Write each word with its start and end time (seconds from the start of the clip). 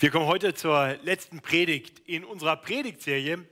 Wir 0.00 0.12
kommen 0.12 0.26
heute 0.26 0.54
zur 0.54 0.96
letzten 1.02 1.40
Predigt 1.40 1.98
in 2.06 2.24
unserer 2.24 2.56
Predigtserie 2.56 3.44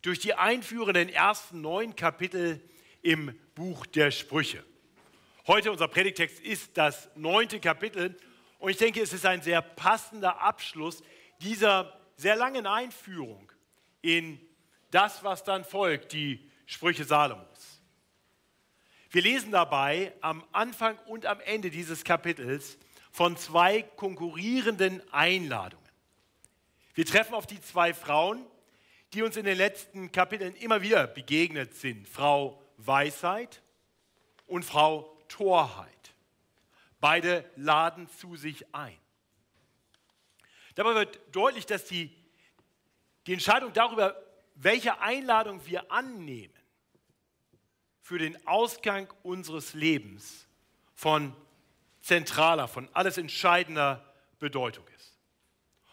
durch 0.00 0.20
die 0.20 0.32
einführenden 0.32 1.10
ersten 1.10 1.60
neun 1.60 1.94
Kapitel 1.94 2.66
im 3.02 3.38
Buch 3.54 3.84
der 3.84 4.10
Sprüche. 4.10 4.64
Heute 5.46 5.70
unser 5.70 5.88
Predigtext 5.88 6.40
ist 6.40 6.78
das 6.78 7.10
neunte 7.14 7.60
Kapitel 7.60 8.16
und 8.58 8.70
ich 8.70 8.78
denke, 8.78 9.02
es 9.02 9.12
ist 9.12 9.26
ein 9.26 9.42
sehr 9.42 9.60
passender 9.60 10.40
Abschluss 10.40 11.02
dieser 11.42 12.00
sehr 12.16 12.36
langen 12.36 12.66
Einführung 12.66 13.52
in 14.00 14.40
das, 14.90 15.22
was 15.22 15.44
dann 15.44 15.62
folgt, 15.62 16.14
die 16.14 16.50
Sprüche 16.64 17.04
Salomos. 17.04 17.82
Wir 19.10 19.20
lesen 19.20 19.52
dabei 19.52 20.14
am 20.22 20.42
Anfang 20.52 20.96
und 21.00 21.26
am 21.26 21.40
Ende 21.40 21.68
dieses 21.68 22.02
Kapitels 22.02 22.78
von 23.10 23.36
zwei 23.36 23.82
konkurrierenden 23.82 25.02
Einladungen. 25.12 25.81
Wir 26.94 27.06
treffen 27.06 27.34
auf 27.34 27.46
die 27.46 27.60
zwei 27.60 27.94
Frauen, 27.94 28.44
die 29.12 29.22
uns 29.22 29.36
in 29.36 29.44
den 29.44 29.56
letzten 29.56 30.12
Kapiteln 30.12 30.54
immer 30.56 30.82
wieder 30.82 31.06
begegnet 31.06 31.74
sind. 31.74 32.08
Frau 32.08 32.62
Weisheit 32.76 33.62
und 34.46 34.64
Frau 34.64 35.16
Torheit. 35.28 36.14
Beide 37.00 37.44
laden 37.56 38.08
zu 38.08 38.36
sich 38.36 38.74
ein. 38.74 38.96
Dabei 40.74 40.94
wird 40.94 41.20
deutlich, 41.32 41.66
dass 41.66 41.84
die, 41.84 42.14
die 43.26 43.32
Entscheidung 43.32 43.72
darüber, 43.72 44.16
welche 44.54 45.00
Einladung 45.00 45.64
wir 45.66 45.90
annehmen, 45.90 46.54
für 48.00 48.18
den 48.18 48.46
Ausgang 48.46 49.12
unseres 49.22 49.74
Lebens 49.74 50.46
von 50.94 51.34
zentraler, 52.00 52.68
von 52.68 52.88
alles 52.92 53.16
entscheidender 53.16 54.04
Bedeutung 54.38 54.86
ist. 54.88 54.91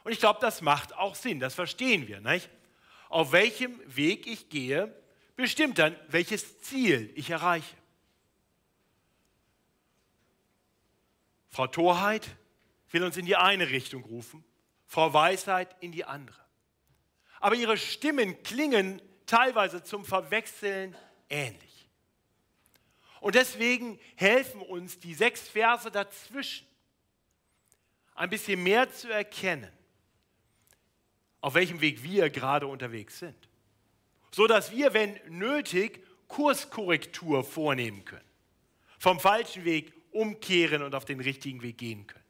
Und 0.03 0.11
ich 0.11 0.19
glaube, 0.19 0.39
das 0.41 0.61
macht 0.61 0.95
auch 0.95 1.15
Sinn, 1.15 1.39
das 1.39 1.55
verstehen 1.55 2.07
wir. 2.07 2.21
Nicht? 2.21 2.49
Auf 3.09 3.31
welchem 3.31 3.79
Weg 3.85 4.27
ich 4.27 4.49
gehe, 4.49 4.93
bestimmt 5.35 5.77
dann, 5.79 5.95
welches 6.07 6.61
Ziel 6.61 7.11
ich 7.15 7.29
erreiche. 7.29 7.75
Frau 11.49 11.67
Torheit 11.67 12.27
will 12.91 13.03
uns 13.03 13.17
in 13.17 13.25
die 13.25 13.35
eine 13.35 13.69
Richtung 13.69 14.03
rufen, 14.03 14.43
Frau 14.85 15.13
Weisheit 15.13 15.75
in 15.81 15.91
die 15.91 16.05
andere. 16.05 16.39
Aber 17.39 17.55
ihre 17.55 17.77
Stimmen 17.77 18.41
klingen 18.43 19.01
teilweise 19.25 19.83
zum 19.83 20.05
Verwechseln 20.05 20.95
ähnlich. 21.29 21.89
Und 23.21 23.35
deswegen 23.35 23.99
helfen 24.15 24.61
uns 24.61 24.99
die 24.99 25.13
sechs 25.13 25.47
Verse 25.47 25.89
dazwischen, 25.91 26.67
ein 28.15 28.29
bisschen 28.29 28.61
mehr 28.63 28.91
zu 28.91 29.09
erkennen, 29.09 29.71
auf 31.41 31.53
welchem 31.53 31.81
Weg 31.81 32.03
wir 32.03 32.29
gerade 32.29 32.67
unterwegs 32.67 33.19
sind. 33.19 33.35
So 34.31 34.47
dass 34.47 34.71
wir, 34.71 34.93
wenn 34.93 35.19
nötig, 35.29 36.03
Kurskorrektur 36.27 37.43
vornehmen 37.43 38.05
können. 38.05 38.23
Vom 38.99 39.19
falschen 39.19 39.65
Weg 39.65 39.93
umkehren 40.11 40.83
und 40.83 40.95
auf 40.95 41.05
den 41.05 41.19
richtigen 41.19 41.61
Weg 41.61 41.77
gehen 41.77 42.05
können. 42.07 42.23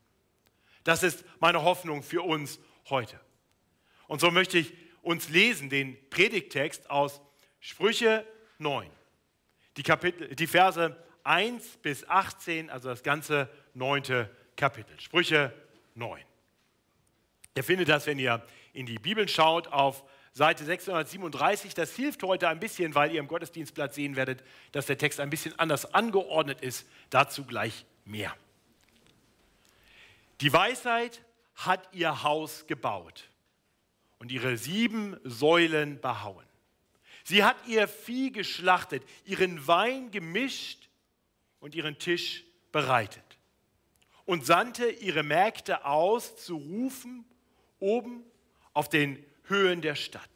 Das 0.84 1.04
ist 1.04 1.26
meine 1.40 1.64
Hoffnung 1.64 2.04
für 2.04 2.22
uns 2.22 2.60
heute. 2.90 3.20
Und 4.08 4.22
so 4.22 4.32
möchte 4.32 4.58
ich 4.58 4.74
uns 5.02 5.30
lesen 5.30 5.70
den 5.70 5.98
Predigtext 6.10 6.90
aus 6.90 7.22
Sprüche 7.60 8.26
9. 8.58 8.90
Die, 9.78 9.84
Kapitel, 9.84 10.34
die 10.36 10.48
Verse 10.48 10.96
1 11.24 11.78
bis 11.78 12.08
18, 12.08 12.70
also 12.70 12.90
das 12.90 13.04
ganze 13.04 13.50
neunte 13.74 14.30
Kapitel. 14.56 15.00
Sprüche 15.00 15.54
9. 15.96 16.24
Ihr 17.56 17.64
findet 17.64 17.90
das, 17.90 18.06
wenn 18.08 18.20
ihr 18.20 18.46
in 18.73 18.86
die 18.86 19.00
Bibel 19.00 19.28
schaut, 19.28 19.67
auf 19.67 20.03
Seite 20.34 20.64
637. 20.64 21.73
Das 21.73 21.95
hilft 21.95 22.23
heute 22.23 22.48
ein 22.48 22.59
bisschen, 22.59 22.95
weil 22.95 23.12
ihr 23.12 23.20
im 23.20 23.28
Gottesdienstblatt 23.28 23.94
sehen 23.94 24.16
werdet, 24.16 24.44
dass 24.72 24.86
der 24.86 24.98
Text 24.98 25.19
ein 25.19 25.30
bisschen 25.30 25.57
anders 25.59 25.94
angeordnet 25.94 26.62
ist. 26.62 26.88
Dazu 27.09 27.46
gleich 27.46 27.85
mehr. 28.06 28.35
Die 30.41 30.53
Weisheit 30.53 31.22
hat 31.56 31.90
ihr 31.94 32.24
Haus 32.24 32.68
gebaut 32.68 33.30
und 34.19 34.31
ihre 34.31 34.57
sieben 34.57 35.18
Säulen 35.24 36.00
behauen. 36.00 36.46
Sie 37.24 37.44
hat 37.44 37.57
ihr 37.68 37.88
Vieh 37.88 38.31
geschlachtet, 38.31 39.03
ihren 39.25 39.68
Wein 39.68 40.12
gemischt 40.12 40.90
und 41.59 41.75
ihren 41.75 42.00
Tisch 42.00 42.46
bereitet 42.72 43.24
und 44.25 44.46
sandte 44.46 44.90
ihre 44.90 45.24
Mägde 45.24 45.86
aus 45.86 46.38
zu 46.38 46.56
rufen 46.56 47.25
oben 47.80 48.24
auf 48.79 48.88
den 48.88 49.22
Höhen 49.44 49.81
der 49.81 49.95
Stadt. 49.95 50.29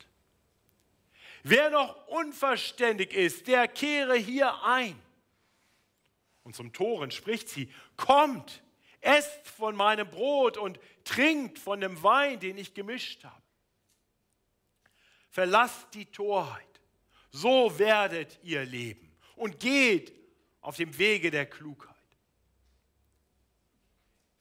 Wer 1.44 1.70
noch 1.70 2.08
unverständig 2.08 3.14
ist, 3.14 3.48
der 3.48 3.70
kehre 3.70 4.18
hier 4.18 4.62
ein. 4.66 5.02
Und 6.44 6.54
zum 6.54 6.74
Toren 6.74 7.10
spricht 7.10 7.48
sie, 7.48 7.72
kommt, 7.96 8.62
esst 9.00 9.48
von 9.48 9.78
meinem 9.78 10.10
Brot 10.10 10.58
und 10.58 10.78
trinkt 11.06 11.58
von 11.58 11.80
dem 11.80 12.04
Wein, 12.04 12.42
den 12.42 12.58
ich 12.58 12.74
gemischt 12.74 13.24
habe. 13.24 13.42
Verlasst 15.30 15.94
die 15.94 16.08
Torheit, 16.08 16.82
so 17.32 17.80
werdet 17.80 18.40
ihr 18.44 18.66
leben 18.66 19.16
und 19.38 19.62
geht 19.62 20.14
auf 20.60 20.76
dem 20.76 20.98
Wege 20.98 21.32
der 21.32 21.46
Klugheit. 21.46 21.96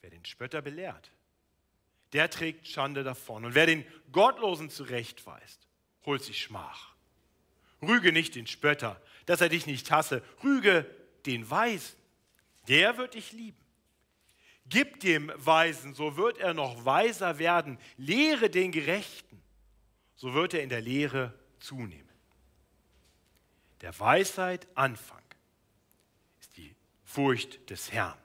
Wer 0.01 0.11
den 0.11 0.25
Spötter 0.25 0.61
belehrt, 0.61 1.13
der 2.13 2.31
trägt 2.31 2.69
Schande 2.69 3.05
davon. 3.05 3.45
Und 3.45 3.55
wer 3.55 3.67
den 3.67 3.85
Gottlosen 4.13 4.71
zurechtweist, 4.71 5.67
holt 6.05 6.23
sich 6.23 6.43
Schmach. 6.43 6.93
Rüge 7.81 8.13
nicht 8.13 8.35
den 8.35 8.47
Spötter, 8.47 9.01
dass 9.27 9.41
er 9.41 9.49
dich 9.49 9.67
nicht 9.67 9.91
hasse. 9.91 10.23
Rüge 10.43 10.87
den 11.27 11.49
Weisen, 11.51 11.97
der 12.69 12.97
wird 12.99 13.15
dich 13.15 13.33
lieben. 13.33 13.59
Gib 14.67 15.01
dem 15.01 15.33
Weisen, 15.37 15.95
so 15.95 16.17
wird 16.17 16.39
er 16.39 16.55
noch 16.55 16.85
weiser 16.85 17.39
werden. 17.39 17.79
Lehre 17.97 18.49
den 18.49 18.73
Gerechten, 18.73 19.43
so 20.15 20.35
wird 20.35 20.55
er 20.55 20.63
in 20.63 20.69
der 20.69 20.81
Lehre 20.81 21.35
zunehmen. 21.59 22.09
Der 23.81 23.99
Weisheit 23.99 24.69
Anfang 24.77 25.23
ist 26.41 26.57
die 26.57 26.75
Furcht 27.05 27.69
des 27.69 27.91
Herrn. 27.93 28.17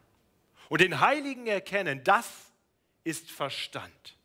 Und 0.70 0.82
den 0.82 1.00
Heiligen 1.00 1.48
erkennen, 1.48 2.04
das 2.04 2.47
ist 3.08 3.32
Verstand. 3.32 4.18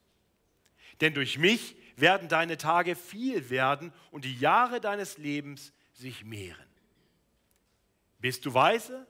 Denn 1.00 1.14
durch 1.14 1.38
mich 1.38 1.76
werden 1.96 2.28
deine 2.28 2.56
Tage 2.56 2.96
viel 2.96 3.48
werden 3.48 3.92
und 4.10 4.24
die 4.24 4.36
Jahre 4.36 4.80
deines 4.80 5.18
Lebens 5.18 5.72
sich 5.92 6.24
mehren. 6.24 6.66
Bist 8.18 8.44
du 8.44 8.54
weise, 8.54 9.06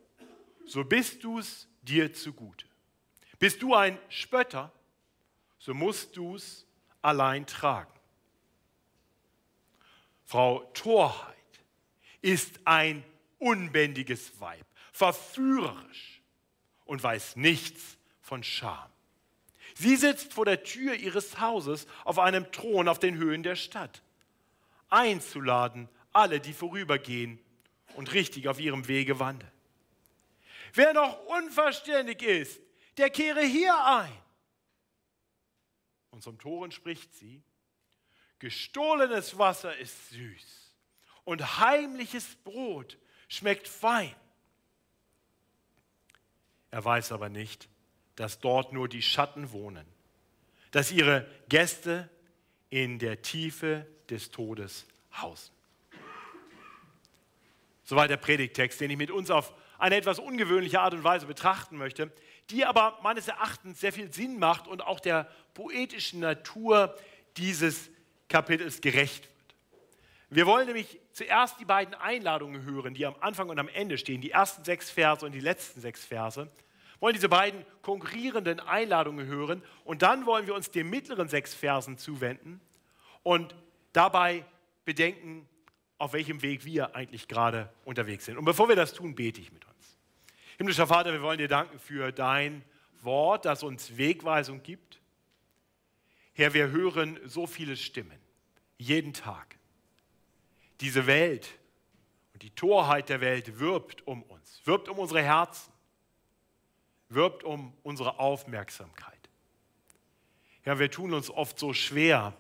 so 0.67 0.85
bist 0.85 1.25
du 1.25 1.39
es 1.39 1.69
dir 1.81 2.13
zugute. 2.13 2.67
Bist 3.39 3.63
du 3.63 3.75
ein 3.75 3.99
Spötter, 4.11 4.71
so 5.59 5.73
musst 5.73 6.17
du 6.19 6.37
es 6.37 6.67
allein 7.01 7.47
tragen. 7.47 7.93
Frau 10.25 10.71
Torheit 10.75 11.37
ist 12.21 12.61
ein 12.67 13.05
unbändiges 13.39 14.39
Weib, 14.39 14.67
verführerisch 14.93 16.23
und 16.85 17.03
weiß 17.03 17.37
nichts 17.37 17.97
von 18.21 18.43
Scham. 18.43 18.92
Sie 19.75 19.97
sitzt 19.97 20.33
vor 20.33 20.45
der 20.45 20.63
Tür 20.63 20.95
ihres 20.95 21.41
Hauses 21.41 21.87
auf 22.05 22.19
einem 22.19 22.51
Thron 22.53 22.89
auf 22.89 22.99
den 22.99 23.17
Höhen 23.17 23.43
der 23.43 23.57
Stadt, 23.57 24.03
einzuladen 24.91 25.89
alle, 26.13 26.41
die 26.41 26.53
vorübergehen 26.53 27.39
und 27.95 28.13
richtig 28.13 28.49
auf 28.49 28.61
ihrem 28.61 28.87
Wege 28.89 29.19
wandeln. 29.19 29.51
Wer 30.75 30.93
noch 30.95 31.25
unverständig 31.27 32.23
ist, 32.23 32.61
der 32.97 33.11
kehre 33.11 33.43
hier 33.43 33.75
ein. 33.85 34.13
Und 36.11 36.23
zum 36.23 36.39
Toren 36.39 36.73
spricht 36.73 37.15
sie, 37.15 37.43
gestohlenes 38.39 39.39
Wasser 39.39 39.77
ist 39.79 40.11
süß 40.11 40.75
und 41.25 41.59
heimliches 41.59 42.37
Brot 42.45 42.99
schmeckt 43.29 43.69
fein. 43.69 44.15
Er 46.71 46.85
weiß 46.85 47.13
aber 47.13 47.29
nicht, 47.29 47.69
dass 48.17 48.41
dort 48.41 48.73
nur 48.73 48.89
die 48.89 49.03
Schatten 49.03 49.53
wohnen, 49.53 49.87
dass 50.71 50.93
ihre 50.93 51.27
Gäste 51.49 52.09
in 52.71 52.99
der 52.99 53.23
Tiefe 53.23 53.87
des 54.09 54.31
Todes 54.31 54.87
hausen. 55.21 55.53
Soweit 57.85 58.11
der 58.11 58.17
Predigtext, 58.17 58.81
den 58.81 58.91
ich 58.91 58.97
mit 58.97 59.11
uns 59.11 59.31
auf 59.31 59.53
eine 59.79 59.97
etwas 59.97 60.19
ungewöhnliche 60.19 60.81
Art 60.81 60.95
und 60.95 61.05
Weise 61.05 61.27
betrachten 61.27 61.77
möchte, 61.77 62.13
die 62.51 62.65
aber 62.65 62.99
meines 63.03 63.29
Erachtens 63.29 63.81
sehr 63.81 63.93
viel 63.93 64.13
Sinn 64.13 64.39
macht 64.39 64.69
und 64.69 64.81
auch 64.83 65.01
der 65.01 65.29
poetischen 65.55 66.21
Natur 66.21 66.97
dieses 67.37 67.91
Kapitels 68.29 68.81
gerecht 68.81 69.25
wird. 69.25 69.33
Wir 70.31 70.47
wollen 70.47 70.67
nämlich 70.67 70.99
zuerst 71.13 71.61
die 71.61 71.67
beiden 71.67 71.95
Einladungen 71.95 72.63
hören, 72.65 72.95
die 72.95 73.05
am 73.05 73.17
Anfang 73.21 73.51
und 73.51 73.59
am 73.59 73.69
Ende 73.69 73.99
stehen, 73.99 74.23
die 74.23 74.31
ersten 74.31 74.65
sechs 74.65 74.91
Verse 74.91 75.27
und 75.27 75.33
die 75.33 75.41
letzten 75.41 75.83
sechs 75.83 76.07
Verse 76.07 76.49
wollen 77.03 77.15
diese 77.15 77.29
beiden 77.29 77.67
konkurrierenden 77.83 78.61
Einladungen 78.61 79.27
hören 79.27 79.61
und 79.85 80.03
dann 80.03 80.25
wollen 80.25 80.47
wir 80.47 80.55
uns 80.55 80.71
den 80.71 80.89
mittleren 80.89 81.27
sechs 81.29 81.53
Versen 81.53 81.99
zuwenden 81.99 82.61
und 83.25 83.57
dabei 83.93 84.45
bedenken, 84.85 85.49
auf 85.99 86.13
welchem 86.13 86.43
Weg 86.43 86.65
wir 86.65 86.95
eigentlich 86.95 87.27
gerade 87.27 87.69
unterwegs 87.85 88.27
sind. 88.27 88.39
Und 88.39 88.45
bevor 88.45 88.69
wir 88.69 88.77
das 88.77 88.95
tun, 88.95 89.17
bete 89.17 89.41
ich 89.41 89.51
mit 89.51 89.65
uns. 89.65 89.99
Himmlischer 90.59 90.87
Vater, 90.87 91.13
wir 91.13 91.23
wollen 91.23 91.39
dir 91.39 91.49
danken 91.49 91.81
für 91.81 92.13
dein 92.13 92.63
Wort, 93.01 93.47
das 93.47 93.65
uns 93.65 93.97
Wegweisung 93.97 94.63
gibt. 94.63 95.01
Herr, 96.35 96.55
wir 96.55 96.71
hören 96.71 97.19
so 97.25 97.49
viele 97.49 97.77
Stimmen, 97.77 98.19
jeden 98.79 99.13
Tag. 99.13 99.59
Diese 100.81 101.09
Welt 101.09 101.49
und 102.33 102.45
die 102.45 102.51
Torheit 102.51 103.09
der 103.09 103.21
Welt 103.21 103.59
wirbt 103.59 104.07
um 104.07 104.23
uns, 104.23 104.61
wirbt 104.65 104.89
um 104.89 105.01
unsere 105.01 105.21
Herzen, 105.21 105.73
wirbt 107.15 107.45
um 107.45 107.73
unsere 107.83 108.19
Aufmerksamkeit. 108.19 109.29
Herr, 110.63 110.79
wir 110.79 110.91
tun 110.91 111.13
uns 111.13 111.31
oft 111.31 111.59
so 111.59 111.73
schwer, 111.73 112.35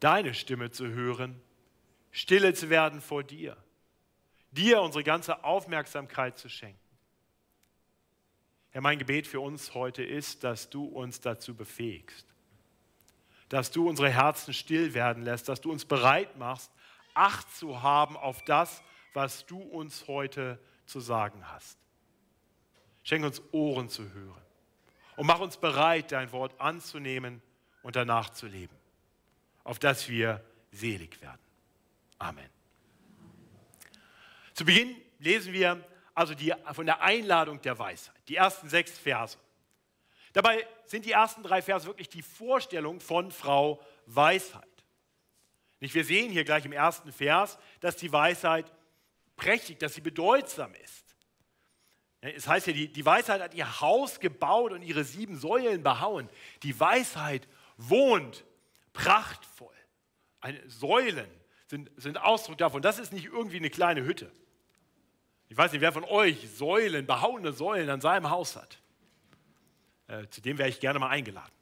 deine 0.00 0.34
Stimme 0.34 0.70
zu 0.70 0.88
hören 0.88 1.40
stille 2.14 2.54
zu 2.54 2.70
werden 2.70 3.00
vor 3.00 3.24
dir, 3.24 3.56
dir 4.52 4.80
unsere 4.80 5.02
ganze 5.02 5.42
Aufmerksamkeit 5.42 6.38
zu 6.38 6.48
schenken. 6.48 6.78
Herr, 8.70 8.82
mein 8.82 9.00
Gebet 9.00 9.26
für 9.26 9.40
uns 9.40 9.74
heute 9.74 10.04
ist, 10.04 10.44
dass 10.44 10.70
du 10.70 10.84
uns 10.84 11.20
dazu 11.20 11.56
befähigst, 11.56 12.26
dass 13.48 13.72
du 13.72 13.88
unsere 13.88 14.10
Herzen 14.10 14.54
still 14.54 14.94
werden 14.94 15.24
lässt, 15.24 15.48
dass 15.48 15.60
du 15.60 15.72
uns 15.72 15.84
bereit 15.84 16.38
machst, 16.38 16.70
Acht 17.16 17.48
zu 17.54 17.80
haben 17.80 18.16
auf 18.16 18.42
das, 18.42 18.82
was 19.12 19.46
du 19.46 19.60
uns 19.60 20.08
heute 20.08 20.58
zu 20.84 20.98
sagen 20.98 21.48
hast. 21.48 21.78
Schenk 23.04 23.24
uns 23.24 23.40
Ohren 23.52 23.88
zu 23.88 24.12
hören 24.12 24.42
und 25.16 25.26
mach 25.26 25.40
uns 25.40 25.56
bereit, 25.56 26.10
dein 26.10 26.32
Wort 26.32 26.60
anzunehmen 26.60 27.40
und 27.82 27.96
danach 27.96 28.30
zu 28.30 28.46
leben, 28.46 28.76
auf 29.62 29.78
dass 29.78 30.08
wir 30.08 30.42
selig 30.72 31.20
werden. 31.20 31.40
Amen. 32.18 32.48
Zu 34.54 34.64
Beginn 34.64 34.96
lesen 35.18 35.52
wir 35.52 35.84
also 36.14 36.34
die, 36.34 36.52
von 36.72 36.86
der 36.86 37.02
Einladung 37.02 37.60
der 37.60 37.78
Weisheit, 37.78 38.16
die 38.28 38.36
ersten 38.36 38.68
sechs 38.68 38.98
Verse. 38.98 39.36
Dabei 40.32 40.66
sind 40.86 41.04
die 41.04 41.12
ersten 41.12 41.42
drei 41.42 41.60
Verse 41.60 41.86
wirklich 41.86 42.08
die 42.08 42.22
Vorstellung 42.22 43.00
von 43.00 43.30
Frau 43.30 43.80
Weisheit. 44.06 44.62
Nicht, 45.80 45.94
wir 45.94 46.04
sehen 46.04 46.30
hier 46.30 46.44
gleich 46.44 46.64
im 46.64 46.72
ersten 46.72 47.12
Vers, 47.12 47.58
dass 47.80 47.96
die 47.96 48.12
Weisheit 48.12 48.72
prächtig, 49.36 49.78
dass 49.78 49.94
sie 49.94 50.00
bedeutsam 50.00 50.74
ist. 50.74 51.03
Es 52.32 52.48
heißt 52.48 52.68
ja, 52.68 52.72
die, 52.72 52.88
die 52.88 53.04
Weisheit 53.04 53.42
hat 53.42 53.54
ihr 53.54 53.82
Haus 53.82 54.18
gebaut 54.18 54.72
und 54.72 54.80
ihre 54.80 55.04
sieben 55.04 55.38
Säulen 55.38 55.82
behauen. 55.82 56.30
Die 56.62 56.78
Weisheit 56.80 57.46
wohnt 57.76 58.44
prachtvoll. 58.94 59.74
Eine 60.40 60.58
Säulen, 60.68 61.28
sind, 61.66 61.90
sind 61.96 62.16
Ausdruck 62.16 62.56
davon. 62.56 62.80
Das 62.80 62.98
ist 62.98 63.12
nicht 63.12 63.26
irgendwie 63.26 63.58
eine 63.58 63.68
kleine 63.68 64.04
Hütte. 64.04 64.32
Ich 65.50 65.56
weiß 65.56 65.72
nicht, 65.72 65.82
wer 65.82 65.92
von 65.92 66.04
euch 66.04 66.48
Säulen, 66.56 67.06
behauene 67.06 67.52
Säulen 67.52 67.90
an 67.90 68.00
seinem 68.00 68.30
Haus 68.30 68.56
hat. 68.56 68.78
Äh, 70.06 70.26
zu 70.28 70.40
dem 70.40 70.56
wäre 70.56 70.70
ich 70.70 70.80
gerne 70.80 70.98
mal 70.98 71.10
eingeladen. 71.10 71.52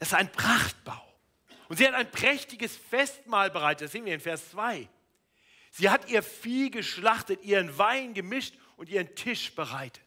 Das 0.00 0.08
ist 0.08 0.14
ein 0.14 0.30
Prachtbau. 0.32 1.00
Und 1.68 1.76
sie 1.76 1.86
hat 1.86 1.94
ein 1.94 2.10
prächtiges 2.10 2.76
Festmahl 2.76 3.50
bereitet. 3.50 3.86
Das 3.86 3.92
sehen 3.92 4.04
wir 4.04 4.14
in 4.14 4.20
Vers 4.20 4.50
2. 4.50 4.88
Sie 5.70 5.88
hat 5.88 6.08
ihr 6.08 6.22
Vieh 6.22 6.70
geschlachtet, 6.70 7.42
ihren 7.42 7.78
Wein 7.78 8.14
gemischt 8.14 8.54
und 8.76 8.88
ihren 8.88 9.14
Tisch 9.14 9.54
bereitet. 9.54 10.02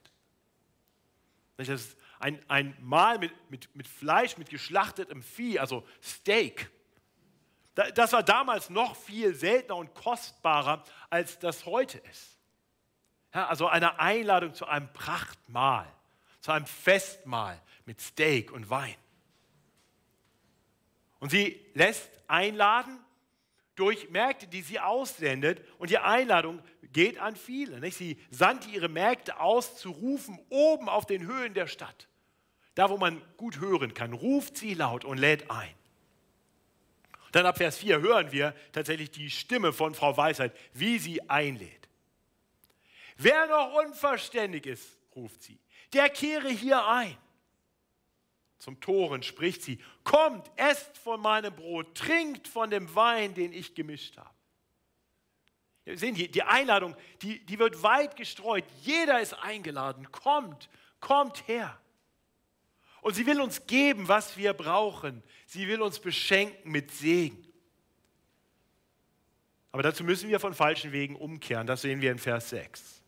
Das 1.57 1.69
ist 1.69 1.97
ein, 2.19 2.39
ein 2.49 2.75
Mahl 2.81 3.19
mit, 3.19 3.31
mit, 3.49 3.75
mit 3.75 3.87
Fleisch, 3.87 4.37
mit 4.37 4.49
geschlachtetem 4.49 5.21
Vieh, 5.21 5.59
also 5.59 5.87
Steak. 6.01 6.69
Das 7.95 8.13
war 8.13 8.23
damals 8.23 8.69
noch 8.69 8.95
viel 8.95 9.33
seltener 9.33 9.77
und 9.77 9.95
kostbarer, 9.95 10.83
als 11.09 11.39
das 11.39 11.65
heute 11.65 11.97
ist. 11.97 12.39
Ja, 13.33 13.47
also 13.47 13.67
eine 13.67 13.99
Einladung 13.99 14.53
zu 14.53 14.67
einem 14.67 14.91
Prachtmahl, 14.93 15.91
zu 16.39 16.51
einem 16.51 16.67
Festmahl 16.67 17.59
mit 17.85 17.99
Steak 17.99 18.51
und 18.51 18.69
Wein. 18.69 18.95
Und 21.19 21.29
sie 21.29 21.65
lässt 21.73 22.09
einladen 22.27 23.02
durch 23.75 24.09
Märkte, 24.09 24.47
die 24.47 24.61
sie 24.61 24.79
aussendet. 24.79 25.61
Und 25.79 25.89
die 25.89 25.97
Einladung 25.97 26.61
geht 26.91 27.17
an 27.17 27.35
viele. 27.35 27.79
Nicht? 27.79 27.97
Sie 27.97 28.19
sandte 28.29 28.69
ihre 28.69 28.89
Märkte 28.89 29.39
aus, 29.39 29.77
zu 29.77 29.91
rufen 29.91 30.39
oben 30.49 30.89
auf 30.89 31.05
den 31.05 31.25
Höhen 31.25 31.53
der 31.53 31.67
Stadt. 31.67 32.07
Da, 32.75 32.89
wo 32.89 32.97
man 32.97 33.21
gut 33.37 33.59
hören 33.59 33.93
kann, 33.93 34.13
ruft 34.13 34.57
sie 34.57 34.73
laut 34.73 35.05
und 35.05 35.17
lädt 35.17 35.49
ein. 35.51 35.73
Dann 37.31 37.45
ab 37.47 37.57
Vers 37.57 37.77
4 37.77 37.99
hören 38.01 38.31
wir 38.31 38.55
tatsächlich 38.71 39.09
die 39.09 39.29
Stimme 39.29 39.73
von 39.73 39.95
Frau 39.95 40.15
Weisheit, 40.15 40.55
wie 40.73 40.99
sie 40.99 41.29
einlädt. 41.29 41.89
Wer 43.17 43.47
noch 43.47 43.73
unverständig 43.73 44.65
ist, 44.65 44.97
ruft 45.15 45.41
sie, 45.41 45.59
der 45.93 46.09
kehre 46.09 46.49
hier 46.49 46.85
ein. 46.85 47.17
Zum 48.63 48.79
Toren 48.79 49.23
spricht 49.23 49.61
sie, 49.61 49.77
kommt, 50.05 50.49
esst 50.55 50.97
von 50.97 51.19
meinem 51.19 51.53
Brot, 51.53 51.95
trinkt 51.95 52.47
von 52.47 52.69
dem 52.69 52.95
Wein, 52.95 53.33
den 53.33 53.51
ich 53.51 53.75
gemischt 53.75 54.15
habe. 54.15 54.29
Wir 55.83 55.97
sehen 55.97 56.15
hier, 56.15 56.31
die 56.31 56.43
Einladung, 56.43 56.95
die, 57.21 57.45
die 57.45 57.59
wird 57.59 57.83
weit 57.83 58.15
gestreut. 58.15 58.63
Jeder 58.83 59.19
ist 59.19 59.33
eingeladen. 59.33 60.09
Kommt, 60.13 60.69
kommt 61.01 61.45
her. 61.49 61.77
Und 63.01 63.15
sie 63.15 63.25
will 63.25 63.41
uns 63.41 63.67
geben, 63.67 64.07
was 64.07 64.37
wir 64.37 64.53
brauchen. 64.53 65.23
Sie 65.45 65.67
will 65.67 65.81
uns 65.81 65.99
beschenken 65.99 66.71
mit 66.71 66.89
Segen. 66.89 67.45
Aber 69.73 69.83
dazu 69.83 70.05
müssen 70.05 70.29
wir 70.29 70.39
von 70.39 70.53
falschen 70.53 70.93
Wegen 70.93 71.17
umkehren. 71.17 71.67
Das 71.67 71.81
sehen 71.81 71.99
wir 71.99 72.13
in 72.13 72.19
Vers 72.19 72.51
6. 72.51 73.01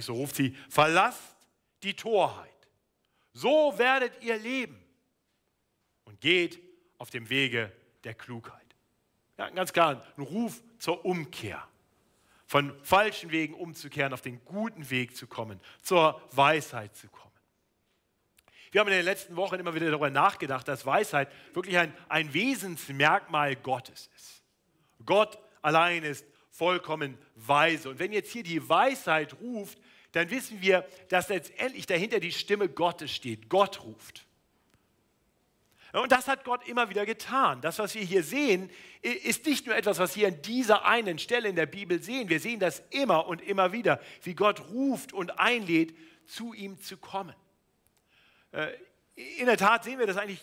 So 0.00 0.12
ruft 0.12 0.36
sie, 0.36 0.54
verlasst 0.68 1.34
die 1.82 1.94
Torheit. 1.94 2.49
So 3.40 3.72
werdet 3.78 4.22
ihr 4.22 4.36
leben. 4.36 4.78
Und 6.04 6.20
geht 6.20 6.60
auf 6.98 7.08
dem 7.08 7.30
Wege 7.30 7.72
der 8.04 8.12
Klugheit. 8.12 8.76
Ja, 9.38 9.48
ganz 9.48 9.72
klar, 9.72 10.04
ein 10.18 10.22
Ruf 10.22 10.62
zur 10.78 11.06
Umkehr. 11.06 11.66
Von 12.46 12.78
falschen 12.84 13.30
Wegen 13.30 13.54
umzukehren, 13.54 14.12
auf 14.12 14.20
den 14.20 14.44
guten 14.44 14.90
Weg 14.90 15.16
zu 15.16 15.26
kommen, 15.26 15.58
zur 15.80 16.20
Weisheit 16.32 16.94
zu 16.94 17.08
kommen. 17.08 17.32
Wir 18.72 18.82
haben 18.82 18.88
in 18.88 18.94
den 18.94 19.06
letzten 19.06 19.36
Wochen 19.36 19.54
immer 19.54 19.74
wieder 19.74 19.86
darüber 19.86 20.10
nachgedacht, 20.10 20.68
dass 20.68 20.84
Weisheit 20.84 21.32
wirklich 21.54 21.78
ein, 21.78 21.96
ein 22.10 22.34
Wesensmerkmal 22.34 23.56
Gottes 23.56 24.10
ist. 24.16 24.44
Gott 25.06 25.38
allein 25.62 26.02
ist 26.02 26.26
vollkommen 26.50 27.16
weise. 27.36 27.88
Und 27.88 27.98
wenn 28.00 28.12
jetzt 28.12 28.32
hier 28.32 28.42
die 28.42 28.68
Weisheit 28.68 29.32
ruft, 29.40 29.78
dann 30.12 30.30
wissen 30.30 30.60
wir, 30.60 30.86
dass 31.08 31.28
letztendlich 31.28 31.86
dahinter 31.86 32.20
die 32.20 32.32
Stimme 32.32 32.68
Gottes 32.68 33.12
steht. 33.12 33.48
Gott 33.48 33.82
ruft. 33.84 34.26
Und 35.92 36.12
das 36.12 36.28
hat 36.28 36.44
Gott 36.44 36.66
immer 36.68 36.88
wieder 36.88 37.04
getan. 37.04 37.60
Das, 37.62 37.78
was 37.78 37.94
wir 37.94 38.02
hier 38.02 38.22
sehen, 38.22 38.70
ist 39.02 39.44
nicht 39.46 39.66
nur 39.66 39.74
etwas, 39.74 39.98
was 39.98 40.14
wir 40.16 40.28
an 40.28 40.40
dieser 40.42 40.84
einen 40.84 41.18
Stelle 41.18 41.48
in 41.48 41.56
der 41.56 41.66
Bibel 41.66 42.00
sehen. 42.00 42.28
Wir 42.28 42.38
sehen 42.38 42.60
das 42.60 42.82
immer 42.90 43.26
und 43.26 43.42
immer 43.42 43.72
wieder, 43.72 44.00
wie 44.22 44.34
Gott 44.34 44.60
ruft 44.70 45.12
und 45.12 45.38
einlädt, 45.40 45.96
zu 46.26 46.54
ihm 46.54 46.80
zu 46.80 46.96
kommen. 46.96 47.34
Äh, 48.52 48.68
in 49.38 49.46
der 49.46 49.56
Tat 49.56 49.82
sehen 49.82 49.98
wir 49.98 50.06
das 50.06 50.16
eigentlich 50.16 50.42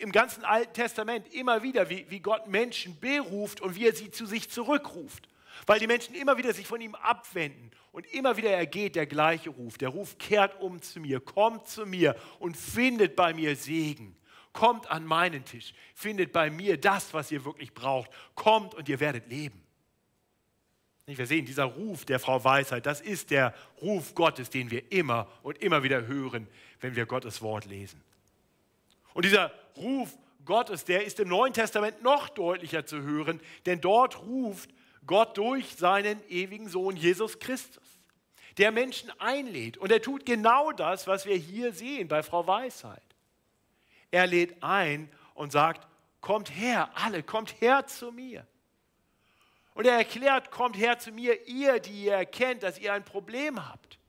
im 0.00 0.10
ganzen 0.10 0.44
Alten 0.44 0.72
Testament 0.72 1.32
immer 1.32 1.62
wieder, 1.62 1.88
wie, 1.88 2.04
wie 2.10 2.18
Gott 2.18 2.48
Menschen 2.48 2.98
beruft 2.98 3.60
und 3.60 3.76
wie 3.76 3.86
er 3.86 3.94
sie 3.94 4.10
zu 4.10 4.26
sich 4.26 4.50
zurückruft. 4.50 5.28
Weil 5.66 5.78
die 5.78 5.86
Menschen 5.86 6.16
immer 6.16 6.36
wieder 6.36 6.52
sich 6.52 6.66
von 6.66 6.80
ihm 6.80 6.96
abwenden 6.96 7.70
und 7.92 8.06
immer 8.06 8.36
wieder 8.36 8.50
ergeht 8.50 8.94
der 8.94 9.06
gleiche 9.06 9.50
Ruf. 9.50 9.78
Der 9.78 9.88
Ruf 9.88 10.16
kehrt 10.18 10.60
um 10.60 10.80
zu 10.80 11.00
mir, 11.00 11.20
kommt 11.20 11.66
zu 11.66 11.86
mir 11.86 12.14
und 12.38 12.56
findet 12.56 13.16
bei 13.16 13.34
mir 13.34 13.56
Segen. 13.56 14.16
Kommt 14.52 14.90
an 14.90 15.04
meinen 15.04 15.44
Tisch, 15.44 15.74
findet 15.94 16.32
bei 16.32 16.50
mir 16.50 16.76
das, 16.76 17.14
was 17.14 17.30
ihr 17.30 17.44
wirklich 17.44 17.72
braucht. 17.72 18.10
Kommt 18.34 18.74
und 18.74 18.88
ihr 18.88 18.98
werdet 19.00 19.28
leben. 19.28 19.62
Wir 21.06 21.26
sehen, 21.26 21.44
dieser 21.44 21.64
Ruf 21.64 22.04
der 22.04 22.20
Frau 22.20 22.42
Weisheit, 22.44 22.86
das 22.86 23.00
ist 23.00 23.30
der 23.30 23.52
Ruf 23.82 24.14
Gottes, 24.14 24.48
den 24.50 24.70
wir 24.70 24.92
immer 24.92 25.26
und 25.42 25.58
immer 25.58 25.82
wieder 25.82 26.06
hören, 26.06 26.46
wenn 26.80 26.94
wir 26.94 27.06
Gottes 27.06 27.42
Wort 27.42 27.64
lesen. 27.64 28.00
Und 29.14 29.24
dieser 29.24 29.52
Ruf 29.76 30.16
Gottes, 30.44 30.84
der 30.84 31.04
ist 31.04 31.18
im 31.18 31.28
Neuen 31.28 31.52
Testament 31.52 32.02
noch 32.02 32.28
deutlicher 32.28 32.86
zu 32.86 33.02
hören, 33.02 33.40
denn 33.66 33.80
dort 33.80 34.20
ruft 34.22 34.70
Gott 35.06 35.36
durch 35.36 35.76
seinen 35.76 36.22
ewigen 36.28 36.68
Sohn 36.68 36.96
Jesus 36.96 37.38
Christus, 37.38 37.82
der 38.58 38.72
Menschen 38.72 39.10
einlädt. 39.18 39.78
Und 39.78 39.90
er 39.92 40.02
tut 40.02 40.26
genau 40.26 40.72
das, 40.72 41.06
was 41.06 41.26
wir 41.26 41.36
hier 41.36 41.72
sehen 41.72 42.08
bei 42.08 42.22
Frau 42.22 42.46
Weisheit. 42.46 43.02
Er 44.10 44.26
lädt 44.26 44.62
ein 44.62 45.10
und 45.34 45.52
sagt, 45.52 45.86
kommt 46.20 46.50
her, 46.54 46.90
alle, 46.94 47.22
kommt 47.22 47.60
her 47.60 47.86
zu 47.86 48.12
mir. 48.12 48.46
Und 49.74 49.86
er 49.86 49.96
erklärt, 49.96 50.50
kommt 50.50 50.76
her 50.76 50.98
zu 50.98 51.12
mir, 51.12 51.46
ihr, 51.46 51.78
die 51.78 52.04
ihr 52.04 52.14
erkennt, 52.14 52.62
dass 52.62 52.78
ihr 52.78 52.92
ein 52.92 53.04
Problem 53.04 53.68
habt. 53.68 53.99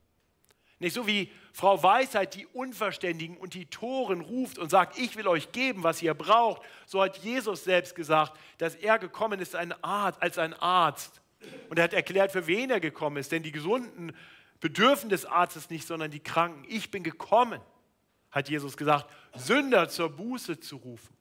Nicht 0.81 0.93
so 0.93 1.05
wie 1.05 1.29
Frau 1.53 1.83
Weisheit 1.83 2.33
die 2.33 2.47
Unverständigen 2.47 3.37
und 3.37 3.53
die 3.53 3.67
Toren 3.67 4.19
ruft 4.19 4.57
und 4.57 4.71
sagt, 4.71 4.97
ich 4.97 5.15
will 5.15 5.27
euch 5.27 5.51
geben, 5.51 5.83
was 5.83 6.01
ihr 6.01 6.15
braucht. 6.15 6.63
So 6.87 7.03
hat 7.03 7.17
Jesus 7.17 7.63
selbst 7.63 7.93
gesagt, 7.93 8.33
dass 8.57 8.73
er 8.73 8.97
gekommen 8.97 9.39
ist 9.39 9.55
ein 9.55 9.73
Arzt, 9.83 10.19
als 10.23 10.39
ein 10.39 10.55
Arzt. 10.55 11.21
Und 11.69 11.77
er 11.77 11.83
hat 11.83 11.93
erklärt, 11.93 12.31
für 12.31 12.47
wen 12.47 12.71
er 12.71 12.79
gekommen 12.79 13.17
ist. 13.17 13.31
Denn 13.31 13.43
die 13.43 13.51
Gesunden 13.51 14.11
bedürfen 14.59 15.11
des 15.11 15.23
Arztes 15.23 15.69
nicht, 15.69 15.85
sondern 15.85 16.09
die 16.09 16.19
Kranken. 16.19 16.65
Ich 16.67 16.89
bin 16.89 17.03
gekommen, 17.03 17.61
hat 18.31 18.49
Jesus 18.49 18.75
gesagt, 18.75 19.07
Sünder 19.35 19.87
zur 19.87 20.09
Buße 20.09 20.59
zu 20.61 20.77
rufen. 20.77 21.15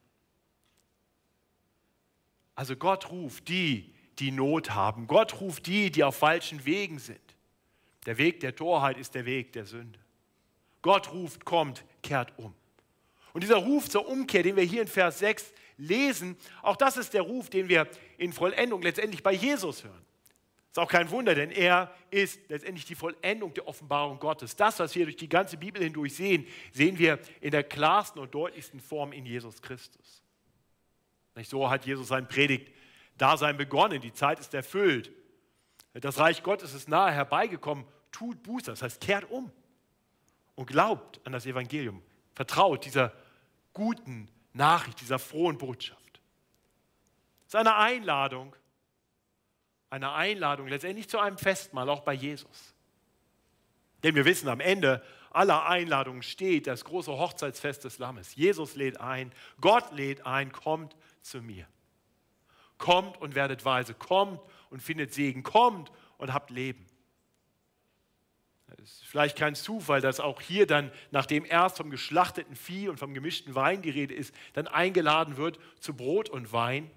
Also 2.55 2.77
Gott 2.77 3.11
ruft 3.11 3.49
die, 3.49 3.93
die 4.21 4.31
Not 4.31 4.71
haben. 4.71 5.07
Gott 5.07 5.39
ruft 5.39 5.67
die, 5.67 5.91
die 5.91 6.03
auf 6.03 6.17
falschen 6.17 6.65
Wegen 6.65 6.99
sind. 6.99 7.30
Der 8.07 8.19
Weg 8.19 8.41
der 8.41 8.57
Torheit 8.57 8.97
ist 8.97 9.15
der 9.15 9.27
Weg 9.27 9.53
der 9.53 9.67
Sünde. 9.67 9.99
Gott 10.83 11.13
ruft, 11.13 11.45
kommt, 11.45 11.85
kehrt 12.03 12.33
um. 12.39 12.55
Und 13.33 13.43
dieser 13.43 13.57
Ruf 13.59 13.89
zur 13.89 14.09
Umkehr, 14.09 14.43
den 14.43 14.57
wir 14.57 14.65
hier 14.65 14.83
in 14.83 14.89
Vers 14.89 15.21
6 15.21 15.53
lesen, 15.77 16.37
auch 16.63 16.77
das 16.77 16.97
ist 16.97 17.15
der 17.15 17.23
Ruf, 17.23 17.51
den 17.51 17.69
wir 17.69 17.87
in 18.19 18.33
Vollendung 18.33 18.83
letztendlich 18.83 19.23
bei 19.23 19.33
Jesus 19.33 19.85
hören. 19.85 20.05
Ist 20.71 20.79
auch 20.79 20.89
kein 20.89 21.11
Wunder, 21.11 21.35
denn 21.35 21.51
er 21.51 21.93
ist 22.11 22.41
letztendlich 22.49 22.85
die 22.85 22.95
Vollendung 22.95 23.53
der 23.55 23.67
Offenbarung 23.67 24.21
Gottes. 24.21 24.55
Das, 24.55 24.79
was 24.79 24.95
wir 24.95 25.05
durch 25.05 25.17
die 25.17 25.29
ganze 25.29 25.57
Bibel 25.57 25.83
hindurch 25.83 26.15
sehen, 26.15 26.47
sehen 26.73 26.99
wir 26.99 27.19
in 27.41 27.51
der 27.51 27.65
klarsten 27.65 28.23
und 28.23 28.33
deutlichsten 28.33 28.79
Form 28.79 29.13
in 29.13 29.27
Jesus 29.27 29.61
Christus. 29.61 30.23
Nicht 31.35 31.51
so 31.51 31.69
hat 31.69 31.87
Jesus 31.87 32.09
sein 32.09 32.29
Predigt-Dasein 32.29 33.57
begonnen. 33.57 34.01
Die 34.01 34.13
Zeit 34.13 34.39
ist 34.39 34.55
erfüllt. 34.55 35.11
Das 35.95 36.19
Reich 36.19 36.43
Gottes 36.43 36.75
ist 36.75 36.89
nahe 36.89 37.13
herbeigekommen. 37.13 37.85
Tut 38.13 38.43
Buße, 38.43 38.67
das 38.67 38.83
heißt, 38.83 39.01
kehrt 39.01 39.31
um 39.31 39.51
und 40.55 40.67
glaubt 40.67 41.21
an 41.25 41.33
das 41.33 41.47
Evangelium. 41.47 42.03
Vertraut 42.35 42.85
dieser 42.85 43.13
guten 43.73 44.29
Nachricht, 44.53 45.01
dieser 45.01 45.19
frohen 45.19 45.59
Botschaft. 45.59 46.21
Es 47.47 47.55
ist 47.55 47.57
eine 47.57 47.77
Einladung, 47.77 48.55
eine 49.91 50.13
Einladung 50.13 50.69
letztendlich 50.69 51.09
zu 51.09 51.19
einem 51.19 51.39
Festmahl, 51.39 51.89
auch 51.89 52.03
bei 52.03 52.13
Jesus. 52.13 52.75
Denn 54.03 54.15
wir 54.15 54.25
wissen, 54.25 54.49
am 54.49 54.61
Ende 54.61 55.03
aller 55.31 55.67
Einladungen 55.67 56.23
steht 56.23 56.67
das 56.67 56.85
große 56.85 57.13
Hochzeitsfest 57.13 57.85
des 57.85 57.99
Lammes. 57.99 58.35
Jesus 58.35 58.75
lädt 58.75 59.01
ein, 59.01 59.33
Gott 59.61 59.93
lädt 59.93 60.27
ein, 60.27 60.53
kommt 60.53 60.97
zu 61.23 61.43
mir. 61.43 61.67
Kommt 62.79 63.21
und 63.21 63.35
werdet 63.35 63.65
weise, 63.65 63.95
kommt 63.95 64.41
und 64.71 64.83
findet 64.83 65.13
Segen. 65.13 65.43
Kommt 65.43 65.93
und 66.19 66.33
habt 66.33 66.51
Leben. 66.51 66.87
Es 68.79 69.03
ist 69.03 69.05
vielleicht 69.05 69.37
kein 69.37 69.55
Zufall, 69.55 70.01
dass 70.01 70.21
auch 70.21 70.41
hier 70.41 70.67
dann, 70.67 70.91
nachdem 71.11 71.45
erst 71.45 71.77
vom 71.77 71.91
geschlachteten 71.91 72.55
Vieh 72.57 72.89
und 72.89 72.99
vom 72.99 73.15
gemischten 73.15 73.55
Wein 73.55 73.83
die 73.83 73.91
Rede 73.91 74.15
ist, 74.15 74.35
dann 74.53 74.69
eingeladen 74.69 75.37
wird 75.37 75.59
zu 75.81 75.95
Brot 75.95 76.29
und 76.29 76.53
Wein. 76.53 76.91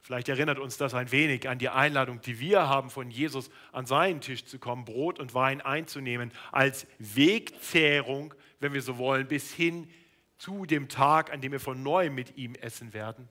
Vielleicht 0.00 0.30
erinnert 0.30 0.58
uns 0.58 0.78
das 0.78 0.94
ein 0.94 1.12
wenig 1.12 1.48
an 1.48 1.58
die 1.58 1.68
Einladung, 1.68 2.22
die 2.22 2.40
wir 2.40 2.66
haben 2.66 2.88
von 2.88 3.10
Jesus 3.10 3.50
an 3.72 3.84
seinen 3.84 4.22
Tisch 4.22 4.44
zu 4.46 4.58
kommen, 4.58 4.86
Brot 4.86 5.18
und 5.18 5.34
Wein 5.34 5.60
einzunehmen, 5.60 6.32
als 6.50 6.86
Wegzehrung, 6.98 8.32
wenn 8.60 8.72
wir 8.72 8.80
so 8.80 8.96
wollen, 8.96 9.28
bis 9.28 9.52
hin 9.52 9.90
zu 10.38 10.64
dem 10.64 10.88
Tag, 10.88 11.30
an 11.30 11.42
dem 11.42 11.52
wir 11.52 11.60
von 11.60 11.82
neuem 11.82 12.14
mit 12.14 12.38
ihm 12.38 12.54
essen 12.54 12.94
werden. 12.94 13.28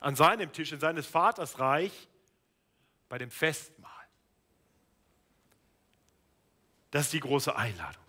An 0.00 0.16
seinem 0.16 0.52
Tisch, 0.52 0.72
in 0.72 0.80
seines 0.80 1.06
Vaters 1.06 1.60
Reich, 1.60 2.08
bei 3.08 3.18
dem 3.18 3.30
Festmahl. 3.30 3.92
Das 6.90 7.06
ist 7.06 7.12
die 7.12 7.20
große 7.20 7.54
Einladung. 7.54 8.02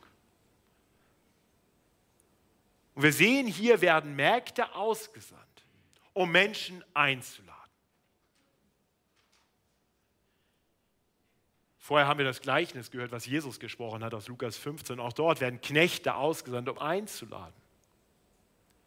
Und 2.95 3.03
wir 3.03 3.13
sehen, 3.13 3.45
hier 3.45 3.81
werden 3.81 4.15
Märkte 4.15 4.73
ausgesandt, 4.73 5.43
um 6.13 6.31
Menschen 6.31 6.83
einzuladen. 6.93 7.53
Vorher 11.77 12.07
haben 12.07 12.17
wir 12.17 12.25
das 12.25 12.41
Gleichnis 12.41 12.91
gehört, 12.91 13.11
was 13.11 13.25
Jesus 13.25 13.59
gesprochen 13.59 14.03
hat 14.03 14.13
aus 14.13 14.27
Lukas 14.27 14.57
15. 14.57 14.99
Auch 14.99 15.13
dort 15.13 15.39
werden 15.39 15.61
Knechte 15.61 16.15
ausgesandt, 16.15 16.67
um 16.67 16.79
einzuladen. 16.79 17.53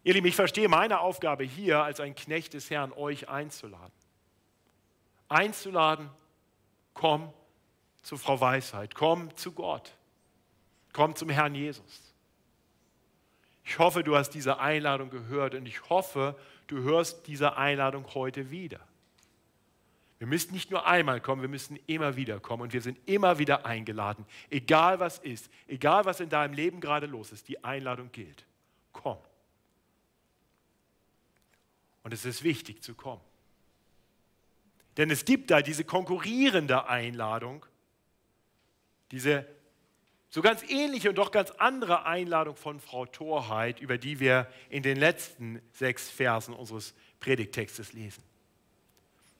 Ihr 0.03 0.13
Lieben, 0.13 0.27
ich 0.27 0.35
verstehe 0.35 0.67
meine 0.67 0.99
Aufgabe 0.99 1.43
hier 1.43 1.83
als 1.83 1.99
ein 1.99 2.15
Knecht 2.15 2.53
des 2.53 2.69
Herrn, 2.69 2.91
euch 2.91 3.29
einzuladen 3.29 4.00
einzuladen, 5.31 6.09
komm 6.93 7.33
zu 8.01 8.17
Frau 8.17 8.39
Weisheit, 8.39 8.95
komm 8.95 9.35
zu 9.35 9.51
Gott, 9.53 9.95
komm 10.93 11.15
zum 11.15 11.29
Herrn 11.29 11.55
Jesus. 11.55 12.13
Ich 13.63 13.79
hoffe, 13.79 14.03
du 14.03 14.15
hast 14.15 14.31
diese 14.31 14.59
Einladung 14.59 15.09
gehört 15.09 15.55
und 15.55 15.65
ich 15.65 15.89
hoffe, 15.89 16.37
du 16.67 16.79
hörst 16.79 17.27
diese 17.27 17.57
Einladung 17.57 18.05
heute 18.13 18.51
wieder. 18.51 18.79
Wir 20.17 20.27
müssen 20.27 20.53
nicht 20.53 20.69
nur 20.69 20.85
einmal 20.85 21.19
kommen, 21.19 21.41
wir 21.41 21.49
müssen 21.49 21.79
immer 21.87 22.15
wieder 22.15 22.39
kommen 22.39 22.63
und 22.63 22.73
wir 22.73 22.81
sind 22.81 22.99
immer 23.07 23.39
wieder 23.39 23.65
eingeladen. 23.65 24.25
Egal 24.49 24.99
was 24.99 25.17
ist, 25.17 25.49
egal 25.67 26.05
was 26.05 26.19
in 26.19 26.29
deinem 26.29 26.53
Leben 26.53 26.79
gerade 26.79 27.07
los 27.07 27.31
ist, 27.31 27.47
die 27.47 27.63
Einladung 27.63 28.11
gilt. 28.11 28.45
Komm. 28.93 29.17
Und 32.03 32.13
es 32.13 32.25
ist 32.25 32.43
wichtig 32.43 32.83
zu 32.83 32.93
kommen. 32.93 33.21
Denn 34.97 35.09
es 35.09 35.25
gibt 35.25 35.51
da 35.51 35.61
diese 35.61 35.83
konkurrierende 35.83 36.87
Einladung, 36.87 37.65
diese 39.11 39.45
so 40.29 40.41
ganz 40.41 40.63
ähnliche 40.69 41.09
und 41.09 41.15
doch 41.15 41.31
ganz 41.31 41.51
andere 41.51 42.05
Einladung 42.05 42.55
von 42.55 42.79
Frau 42.79 43.05
Torheit, 43.05 43.81
über 43.81 43.97
die 43.97 44.19
wir 44.21 44.47
in 44.69 44.81
den 44.81 44.97
letzten 44.97 45.61
sechs 45.73 46.09
Versen 46.09 46.53
unseres 46.53 46.93
Predigtextes 47.19 47.91
lesen. 47.91 48.23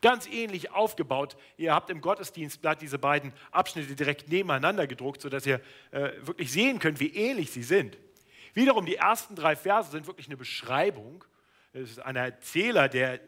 Ganz 0.01 0.27
ähnlich 0.27 0.71
aufgebaut. 0.71 1.37
Ihr 1.57 1.73
habt 1.73 1.89
im 1.89 2.01
Gottesdienstblatt 2.01 2.81
diese 2.81 2.99
beiden 2.99 3.31
Abschnitte 3.51 3.95
direkt 3.95 4.29
nebeneinander 4.29 4.87
gedruckt, 4.87 5.21
sodass 5.21 5.45
ihr 5.45 5.61
äh, 5.91 6.11
wirklich 6.21 6.51
sehen 6.51 6.79
könnt, 6.79 6.99
wie 6.99 7.13
ähnlich 7.13 7.51
sie 7.51 7.63
sind. 7.63 7.97
Wiederum, 8.53 8.85
die 8.85 8.95
ersten 8.95 9.35
drei 9.35 9.55
Verse 9.55 9.91
sind 9.91 10.07
wirklich 10.07 10.27
eine 10.27 10.37
Beschreibung. 10.37 11.23
Es 11.71 11.91
ist 11.91 11.99
ein 11.99 12.17
Erzähler, 12.17 12.89
der 12.89 13.21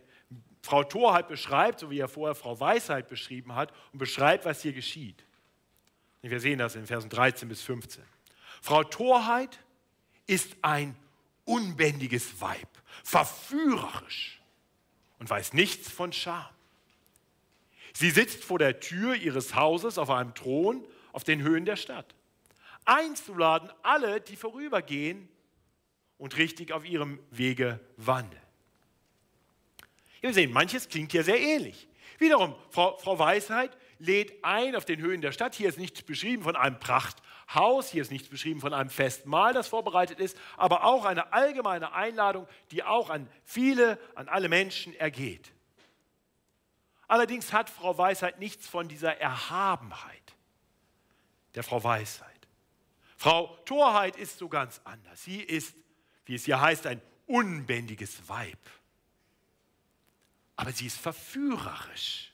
Frau 0.63 0.84
Torheit 0.86 1.27
beschreibt, 1.27 1.82
so 1.82 1.91
wie 1.91 2.00
er 2.00 2.08
vorher 2.08 2.36
Frau 2.36 2.58
Weisheit 2.58 3.10
beschrieben 3.10 3.53
hat, 3.53 3.74
und 3.91 4.00
beschreibt, 4.00 4.46
was 4.46 4.62
hier 4.62 4.72
geschieht. 4.72 5.25
Wir 6.22 6.39
sehen 6.39 6.58
das 6.58 6.75
in 6.75 6.88
Versen 6.88 7.10
13 7.10 7.50
bis 7.50 7.62
15. 7.62 8.01
Frau 8.62 8.86
Torheit 8.86 9.60
ist 10.25 10.55
ein 10.62 10.96
unbändiges 11.43 12.39
Weib, 12.39 12.70
verführerisch 13.03 14.41
und 15.20 15.29
weiß 15.29 15.51
nichts 15.51 15.91
von 15.91 16.13
Scham. 16.13 16.46
Sie 17.93 18.10
sitzt 18.10 18.46
vor 18.46 18.58
der 18.58 18.79
Tür 18.79 19.15
ihres 19.15 19.55
Hauses 19.55 19.98
auf 19.98 20.10
einem 20.10 20.34
Thron 20.34 20.88
auf 21.12 21.25
den 21.25 21.41
Höhen 21.41 21.65
der 21.65 21.75
Stadt, 21.75 22.15
einzuladen 22.86 23.70
alle, 23.84 24.22
die 24.22 24.38
vorübergehen 24.38 25.27
und 26.17 26.38
richtig 26.38 26.72
auf 26.72 26.86
ihrem 26.86 27.20
Wege 27.32 27.82
wandeln. 27.98 28.42
Wir 30.24 30.34
sehen, 30.34 30.53
manches 30.53 30.88
klingt 30.88 31.12
hier 31.12 31.25
sehr 31.25 31.38
ähnlich. 31.38 31.86
Wiederum, 32.18 32.56
Frau, 32.70 32.98
Frau 32.98 33.20
Weisheit 33.20 33.75
lädt 34.00 34.42
ein 34.42 34.74
auf 34.74 34.86
den 34.86 35.01
Höhen 35.01 35.20
der 35.20 35.34
Stadt. 35.34 35.53
Hier 35.53 35.68
ist 35.68 35.77
nichts 35.77 36.01
beschrieben 36.01 36.44
von 36.44 36.56
einem 36.56 36.80
Prachthaus, 36.80 37.89
hier 37.89 38.01
ist 38.01 38.10
nichts 38.10 38.30
beschrieben 38.30 38.62
von 38.62 38.74
einem 38.74 38.89
Festmahl, 38.89 39.53
das 39.53 39.68
vorbereitet 39.68 40.22
ist, 40.22 40.38
aber 40.56 40.86
auch 40.86 41.03
eine 41.03 41.34
allgemeine 41.34 41.92
Einladung, 41.92 42.48
die 42.72 42.84
auch 42.84 43.10
an 43.10 43.30
viele, 43.44 44.00
an 44.15 44.30
alle 44.30 44.48
Menschen 44.48 44.96
ergeht. 44.96 45.51
Allerdings 47.10 47.51
hat 47.51 47.70
Frau 47.70 47.98
Weisheit 47.98 48.39
nichts 48.39 48.65
von 48.65 48.88
dieser 48.88 49.20
Erhabenheit 49.20 50.38
der 51.53 51.63
Frau 51.63 51.84
Weisheit. 51.84 52.30
Frau 53.18 53.58
Torheit 53.65 54.15
ist 54.15 54.38
so 54.38 54.48
ganz 54.48 54.80
anders. 54.86 55.22
Sie 55.22 55.42
ist, 55.42 55.75
wie 56.24 56.36
es 56.36 56.46
hier 56.46 56.62
heißt, 56.62 56.88
ein 56.88 57.01
unbändiges 57.27 58.30
Weib 58.30 58.58
aber 60.63 60.72
sie 60.72 60.86
ist 60.86 60.98
verführerisch. 60.98 62.32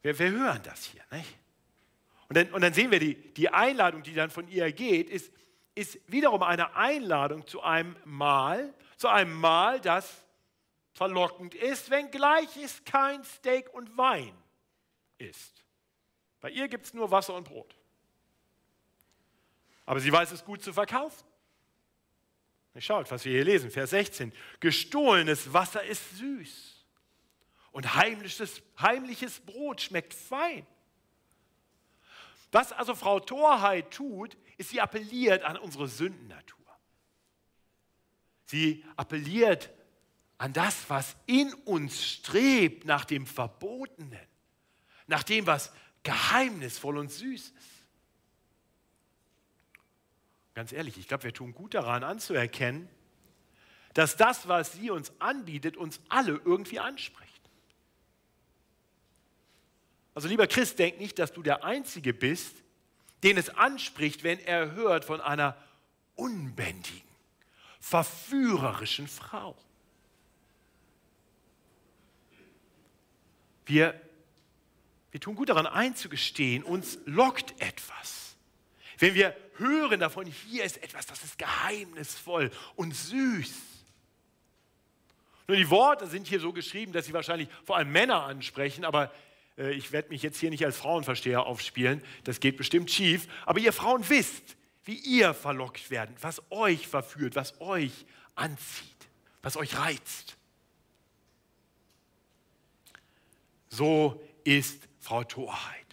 Wir, 0.00 0.16
wir 0.16 0.30
hören 0.30 0.62
das 0.62 0.84
hier. 0.84 1.02
Nicht? 1.10 1.36
Und, 2.28 2.36
dann, 2.36 2.52
und 2.52 2.60
dann 2.60 2.72
sehen 2.72 2.92
wir, 2.92 3.00
die, 3.00 3.16
die 3.34 3.48
Einladung, 3.48 4.04
die 4.04 4.14
dann 4.14 4.30
von 4.30 4.46
ihr 4.46 4.70
geht, 4.70 5.10
ist, 5.10 5.32
ist 5.74 5.98
wiederum 6.06 6.44
eine 6.44 6.76
Einladung 6.76 7.48
zu 7.48 7.62
einem 7.62 7.96
Mahl, 8.04 8.72
zu 8.96 9.08
einem 9.08 9.34
Mahl, 9.34 9.80
das 9.80 10.22
verlockend 10.92 11.56
ist, 11.56 11.90
wenngleich 11.90 12.56
es 12.58 12.84
kein 12.84 13.24
Steak 13.24 13.74
und 13.74 13.96
Wein 13.98 14.36
ist. 15.18 15.64
Bei 16.40 16.50
ihr 16.50 16.68
gibt 16.68 16.86
es 16.86 16.94
nur 16.94 17.10
Wasser 17.10 17.34
und 17.34 17.42
Brot. 17.42 17.74
Aber 19.84 19.98
sie 19.98 20.12
weiß 20.12 20.30
es 20.30 20.44
gut 20.44 20.62
zu 20.62 20.72
verkaufen. 20.72 21.25
Schaut, 22.80 23.10
was 23.10 23.24
wir 23.24 23.32
hier 23.32 23.44
lesen, 23.44 23.70
Vers 23.70 23.90
16. 23.90 24.32
Gestohlenes 24.60 25.52
Wasser 25.52 25.82
ist 25.84 26.18
süß 26.18 26.84
und 27.72 27.94
heimliches, 27.94 28.62
heimliches 28.78 29.40
Brot 29.40 29.80
schmeckt 29.80 30.14
fein. 30.14 30.66
Was 32.52 32.72
also 32.72 32.94
Frau 32.94 33.20
Torheit 33.20 33.90
tut, 33.90 34.36
ist, 34.56 34.70
sie 34.70 34.80
appelliert 34.80 35.42
an 35.42 35.56
unsere 35.56 35.88
Sündennatur. 35.88 36.64
Sie 38.46 38.84
appelliert 38.96 39.70
an 40.38 40.52
das, 40.52 40.88
was 40.88 41.16
in 41.26 41.52
uns 41.52 42.04
strebt, 42.04 42.84
nach 42.84 43.04
dem 43.04 43.26
Verbotenen, 43.26 44.26
nach 45.06 45.22
dem, 45.22 45.46
was 45.46 45.72
geheimnisvoll 46.02 46.98
und 46.98 47.10
süß 47.10 47.50
ist. 47.50 47.75
Ganz 50.56 50.72
ehrlich, 50.72 50.96
ich 50.96 51.06
glaube, 51.06 51.24
wir 51.24 51.34
tun 51.34 51.52
gut 51.52 51.74
daran 51.74 52.02
anzuerkennen, 52.02 52.88
dass 53.92 54.16
das, 54.16 54.48
was 54.48 54.72
sie 54.72 54.90
uns 54.90 55.12
anbietet, 55.18 55.76
uns 55.76 56.00
alle 56.08 56.40
irgendwie 56.46 56.80
anspricht. 56.80 57.42
Also 60.14 60.28
lieber 60.28 60.46
Christ, 60.46 60.78
denk 60.78 60.98
nicht, 60.98 61.18
dass 61.18 61.34
du 61.34 61.42
der 61.42 61.62
Einzige 61.62 62.14
bist, 62.14 62.54
den 63.22 63.36
es 63.36 63.50
anspricht, 63.50 64.22
wenn 64.22 64.38
er 64.38 64.72
hört 64.72 65.04
von 65.04 65.20
einer 65.20 65.62
unbändigen, 66.14 67.06
verführerischen 67.78 69.08
Frau. 69.08 69.54
Wir, 73.66 74.00
wir 75.10 75.20
tun 75.20 75.34
gut 75.34 75.50
daran 75.50 75.66
einzugestehen, 75.66 76.64
uns 76.64 76.98
lockt 77.04 77.60
etwas. 77.60 78.25
Wenn 78.98 79.14
wir 79.14 79.36
hören 79.58 80.00
davon, 80.00 80.26
hier 80.26 80.64
ist 80.64 80.82
etwas, 80.82 81.06
das 81.06 81.22
ist 81.22 81.38
geheimnisvoll 81.38 82.50
und 82.76 82.94
süß. 82.94 83.52
Nur 85.48 85.56
die 85.56 85.70
Worte 85.70 86.06
sind 86.06 86.26
hier 86.26 86.40
so 86.40 86.52
geschrieben, 86.52 86.92
dass 86.92 87.06
sie 87.06 87.12
wahrscheinlich 87.12 87.48
vor 87.64 87.76
allem 87.76 87.92
Männer 87.92 88.24
ansprechen, 88.24 88.84
aber 88.84 89.12
äh, 89.56 89.72
ich 89.72 89.92
werde 89.92 90.08
mich 90.08 90.22
jetzt 90.22 90.38
hier 90.38 90.50
nicht 90.50 90.64
als 90.64 90.76
Frauenversteher 90.76 91.46
aufspielen, 91.46 92.02
das 92.24 92.40
geht 92.40 92.56
bestimmt 92.56 92.90
schief, 92.90 93.28
aber 93.44 93.60
ihr 93.60 93.72
Frauen 93.72 94.08
wisst, 94.08 94.56
wie 94.84 94.96
ihr 94.96 95.34
verlockt 95.34 95.90
werdet, 95.90 96.22
was 96.22 96.42
euch 96.50 96.86
verführt, 96.86 97.36
was 97.36 97.60
euch 97.60 97.92
anzieht, 98.34 99.08
was 99.42 99.56
euch 99.56 99.76
reizt. 99.76 100.36
So 103.68 104.22
ist 104.44 104.88
Frau 105.00 105.22
Torheit. 105.24 105.85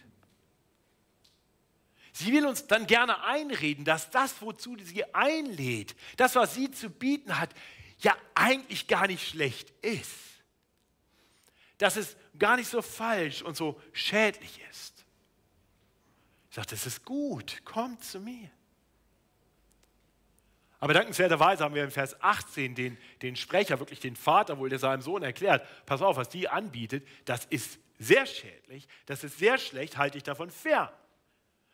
Sie 2.13 2.32
will 2.32 2.46
uns 2.46 2.67
dann 2.67 2.86
gerne 2.86 3.24
einreden, 3.24 3.86
dass 3.86 4.12
das, 4.12 4.39
wozu 4.41 4.77
sie 4.79 5.03
einlädt, 5.15 5.96
das, 6.15 6.36
was 6.36 6.53
sie 6.53 6.70
zu 6.70 6.91
bieten 6.91 7.39
hat, 7.39 7.50
ja 8.00 8.15
eigentlich 8.36 8.88
gar 8.88 9.08
nicht 9.08 9.27
schlecht 9.27 9.72
ist. 9.82 10.12
Dass 11.79 11.98
es 11.98 12.15
gar 12.38 12.55
nicht 12.55 12.70
so 12.70 12.84
falsch 12.84 13.41
und 13.41 13.58
so 13.58 13.82
schädlich 13.93 14.62
ist. 14.70 15.05
Ich 16.50 16.55
sage, 16.55 16.67
das 16.70 16.86
ist 16.86 17.03
gut, 17.03 17.65
kommt 17.65 18.03
zu 18.03 18.20
mir. 18.20 18.51
Aber 20.79 20.93
dankenswerterweise 20.93 21.63
haben 21.63 21.74
wir 21.74 21.84
in 21.84 21.91
Vers 21.91 22.22
18 22.22 22.75
den, 22.75 22.98
den 23.24 23.36
Sprecher, 23.36 23.79
wirklich 23.79 24.01
den 24.01 24.15
Vater 24.15 24.60
wohl, 24.60 24.70
der 24.70 24.77
seinem 24.77 25.01
Sohn 25.01 25.24
erklärt, 25.24 25.67
pass 25.88 26.03
auf, 26.03 26.17
was 26.17 26.29
die 26.29 26.48
anbietet, 26.48 27.08
das 27.25 27.46
ist 27.46 27.79
sehr 27.98 28.27
schädlich, 28.27 28.88
das 29.08 29.24
ist 29.24 29.39
sehr 29.39 29.58
schlecht, 29.58 29.98
halte 29.98 30.17
ich 30.17 30.24
davon 30.24 30.51
fern. 30.51 30.89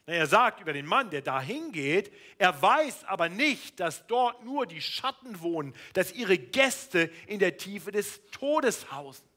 Er 0.09 0.27
sagt 0.27 0.59
über 0.59 0.73
den 0.73 0.85
Mann, 0.85 1.09
der 1.09 1.21
da 1.21 1.39
hingeht, 1.39 2.11
er 2.37 2.59
weiß 2.59 3.03
aber 3.03 3.29
nicht, 3.29 3.79
dass 3.79 4.07
dort 4.07 4.43
nur 4.43 4.65
die 4.65 4.81
Schatten 4.81 5.41
wohnen, 5.41 5.75
dass 5.93 6.13
ihre 6.13 6.37
Gäste 6.37 7.11
in 7.27 7.39
der 7.39 7.57
Tiefe 7.57 7.91
des 7.91 8.21
Todes 8.31 8.91
hausen. 8.91 9.27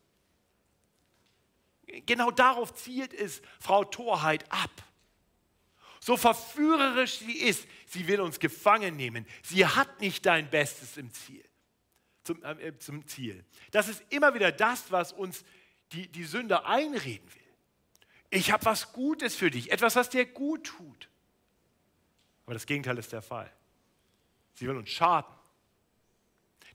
Genau 2.07 2.31
darauf 2.31 2.75
zielt 2.75 3.13
es 3.13 3.43
Frau 3.61 3.85
Torheit 3.85 4.51
ab. 4.51 4.71
So 6.01 6.17
verführerisch 6.17 7.19
sie 7.19 7.39
ist, 7.39 7.69
sie 7.87 8.09
will 8.09 8.21
uns 8.21 8.41
gefangen 8.41 8.97
nehmen. 8.97 9.27
Sie 9.43 9.67
hat 9.67 10.01
nicht 10.01 10.25
dein 10.25 10.49
Bestes 10.49 10.97
im 10.97 11.13
Ziel, 11.13 11.45
zum, 12.25 12.43
äh, 12.43 12.77
zum 12.79 13.07
Ziel. 13.07 13.45
Das 13.73 13.89
ist 13.89 14.03
immer 14.09 14.35
wieder 14.35 14.51
das, 14.51 14.91
was 14.91 15.13
uns 15.13 15.45
die, 15.93 16.09
die 16.09 16.25
Sünde 16.25 16.65
einreden 16.65 17.29
will. 17.35 17.42
Ich 18.33 18.51
habe 18.51 18.65
was 18.65 18.93
Gutes 18.93 19.37
für 19.37 19.51
dich, 19.51 19.71
etwas, 19.71 19.95
was 19.95 20.09
dir 20.09 20.25
gut 20.25 20.65
tut. 20.65 21.09
Aber 22.47 22.55
das 22.55 22.67
Gegenteil 22.67 22.99
ist 22.99 23.13
der 23.13 23.23
Fall. 23.23 23.53
Sie 24.55 24.67
will 24.67 24.77
uns 24.77 24.91
schaden. 24.91 25.33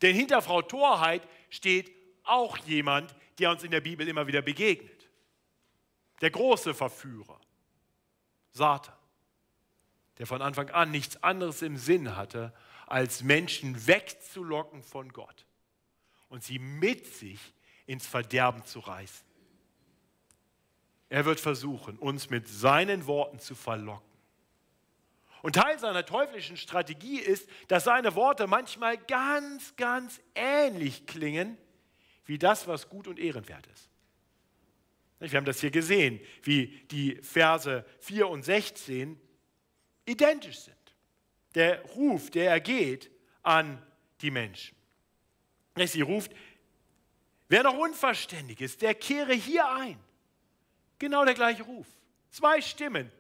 Denn 0.02 0.16
hinter 0.16 0.42
Frau 0.42 0.62
Torheit 0.62 1.28
steht 1.50 1.92
auch 2.24 2.58
jemand, 2.60 3.16
der 3.40 3.50
uns 3.50 3.64
in 3.64 3.72
der 3.72 3.82
Bibel 3.82 4.08
immer 4.08 4.28
wieder 4.28 4.42
begegnet. 4.42 5.10
Der 6.22 6.30
große 6.30 6.74
Verführer, 6.74 7.40
Satan 8.52 8.94
der 10.18 10.28
von 10.28 10.42
Anfang 10.42 10.70
an 10.72 10.92
nichts 10.92 11.22
anderes 11.24 11.62
im 11.62 11.78
Sinn 11.78 12.16
hatte, 12.16 12.54
als 12.86 13.24
Menschen 13.24 13.88
wegzulocken 13.88 14.82
von 14.82 15.12
Gott 15.14 15.46
und 16.30 16.44
sie 16.44 16.60
mit 16.60 17.06
sich 17.06 17.40
ins 17.86 18.08
Verderben 18.08 18.66
zu 18.66 18.80
reißen. 18.80 19.26
Er 21.10 21.26
wird 21.26 21.40
versuchen, 21.40 21.98
uns 21.98 22.30
mit 22.30 22.48
seinen 22.48 23.08
Worten 23.08 23.40
zu 23.40 23.56
verlocken. 23.56 24.06
Und 25.42 25.56
Teil 25.56 25.80
seiner 25.80 26.06
teuflischen 26.06 26.58
Strategie 26.58 27.20
ist, 27.20 27.48
dass 27.68 27.86
seine 27.86 28.16
Worte 28.16 28.48
manchmal 28.48 28.98
ganz, 28.98 29.76
ganz 29.76 30.20
ähnlich 30.36 31.06
klingen 31.06 31.58
wie 32.26 32.38
das, 32.38 32.68
was 32.68 32.90
gut 32.90 33.08
und 33.08 33.20
ehrenwert 33.20 33.66
ist. 33.68 33.90
Wir 35.20 35.38
haben 35.38 35.46
das 35.46 35.62
hier 35.62 35.72
gesehen, 35.72 36.20
wie 36.44 36.68
die 36.92 37.16
Verse 37.22 37.86
4 38.00 38.28
und 38.28 38.44
16 38.44 39.20
identisch 40.06 40.60
sind. 40.60 40.76
Der 41.56 41.82
Ruf, 41.84 42.30
der 42.30 42.52
ergeht 42.52 43.10
an 43.42 43.82
die 44.22 44.32
Menschen. 44.32 44.76
Sie 45.86 46.02
ruft, 46.02 46.32
wer 47.48 47.64
noch 47.64 47.78
unverständig 47.78 48.62
ist, 48.62 48.82
der 48.82 48.94
kehre 48.96 49.34
hier 49.34 49.72
ein. 49.72 50.00
Genau 51.00 51.26
der 51.26 51.34
gleiche 51.34 51.64
Ruf. 51.64 51.88
Zwei 52.30 52.62
Stimmen. 52.62 53.12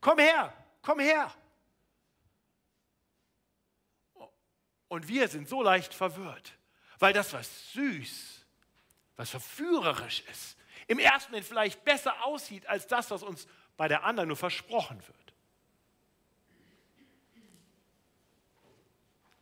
Komm 0.00 0.18
her, 0.18 0.52
komm 0.82 1.00
her. 1.00 1.32
Und 4.88 5.08
wir 5.08 5.28
sind 5.28 5.48
so 5.48 5.62
leicht 5.62 5.94
verwirrt, 5.94 6.52
weil 6.98 7.12
das, 7.12 7.32
was 7.32 7.72
süß, 7.72 8.44
was 9.16 9.30
verführerisch 9.30 10.22
ist, 10.30 10.56
im 10.86 10.98
ersten 10.98 11.30
Moment 11.30 11.46
vielleicht 11.46 11.84
besser 11.84 12.24
aussieht 12.24 12.66
als 12.66 12.86
das, 12.86 13.10
was 13.10 13.22
uns 13.22 13.46
bei 13.76 13.88
der 13.88 14.04
anderen 14.04 14.28
nur 14.28 14.36
versprochen 14.36 15.00
wird. 15.06 15.21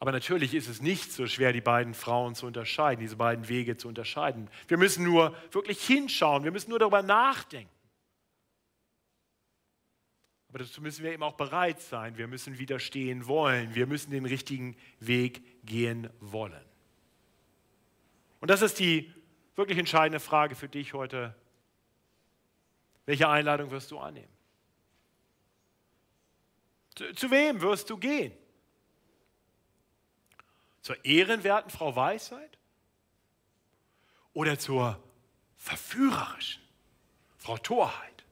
Aber 0.00 0.12
natürlich 0.12 0.54
ist 0.54 0.66
es 0.66 0.80
nicht 0.80 1.12
so 1.12 1.26
schwer, 1.26 1.52
die 1.52 1.60
beiden 1.60 1.92
Frauen 1.92 2.34
zu 2.34 2.46
unterscheiden, 2.46 3.00
diese 3.00 3.16
beiden 3.16 3.48
Wege 3.50 3.76
zu 3.76 3.86
unterscheiden. 3.86 4.48
Wir 4.66 4.78
müssen 4.78 5.04
nur 5.04 5.36
wirklich 5.52 5.86
hinschauen, 5.86 6.42
wir 6.42 6.52
müssen 6.52 6.70
nur 6.70 6.78
darüber 6.78 7.02
nachdenken. 7.02 7.70
Aber 10.48 10.60
dazu 10.60 10.80
müssen 10.80 11.04
wir 11.04 11.12
eben 11.12 11.22
auch 11.22 11.36
bereit 11.36 11.80
sein, 11.82 12.16
wir 12.16 12.26
müssen 12.26 12.58
widerstehen 12.58 13.26
wollen, 13.28 13.74
wir 13.74 13.86
müssen 13.86 14.10
den 14.10 14.24
richtigen 14.24 14.74
Weg 15.00 15.64
gehen 15.66 16.08
wollen. 16.18 16.64
Und 18.40 18.50
das 18.50 18.62
ist 18.62 18.78
die 18.78 19.12
wirklich 19.54 19.78
entscheidende 19.78 20.18
Frage 20.18 20.54
für 20.54 20.68
dich 20.68 20.94
heute. 20.94 21.36
Welche 23.04 23.28
Einladung 23.28 23.70
wirst 23.70 23.90
du 23.90 23.98
annehmen? 23.98 24.32
Zu, 26.94 27.12
zu 27.12 27.30
wem 27.30 27.60
wirst 27.60 27.90
du 27.90 27.98
gehen? 27.98 28.32
Zur 30.82 31.04
ehrenwerten 31.04 31.70
Frau 31.70 31.94
Weisheit 31.94 32.58
oder 34.32 34.58
zur 34.58 35.02
verführerischen 35.56 36.62
Frau 37.36 37.58
Torheit? 37.58 38.24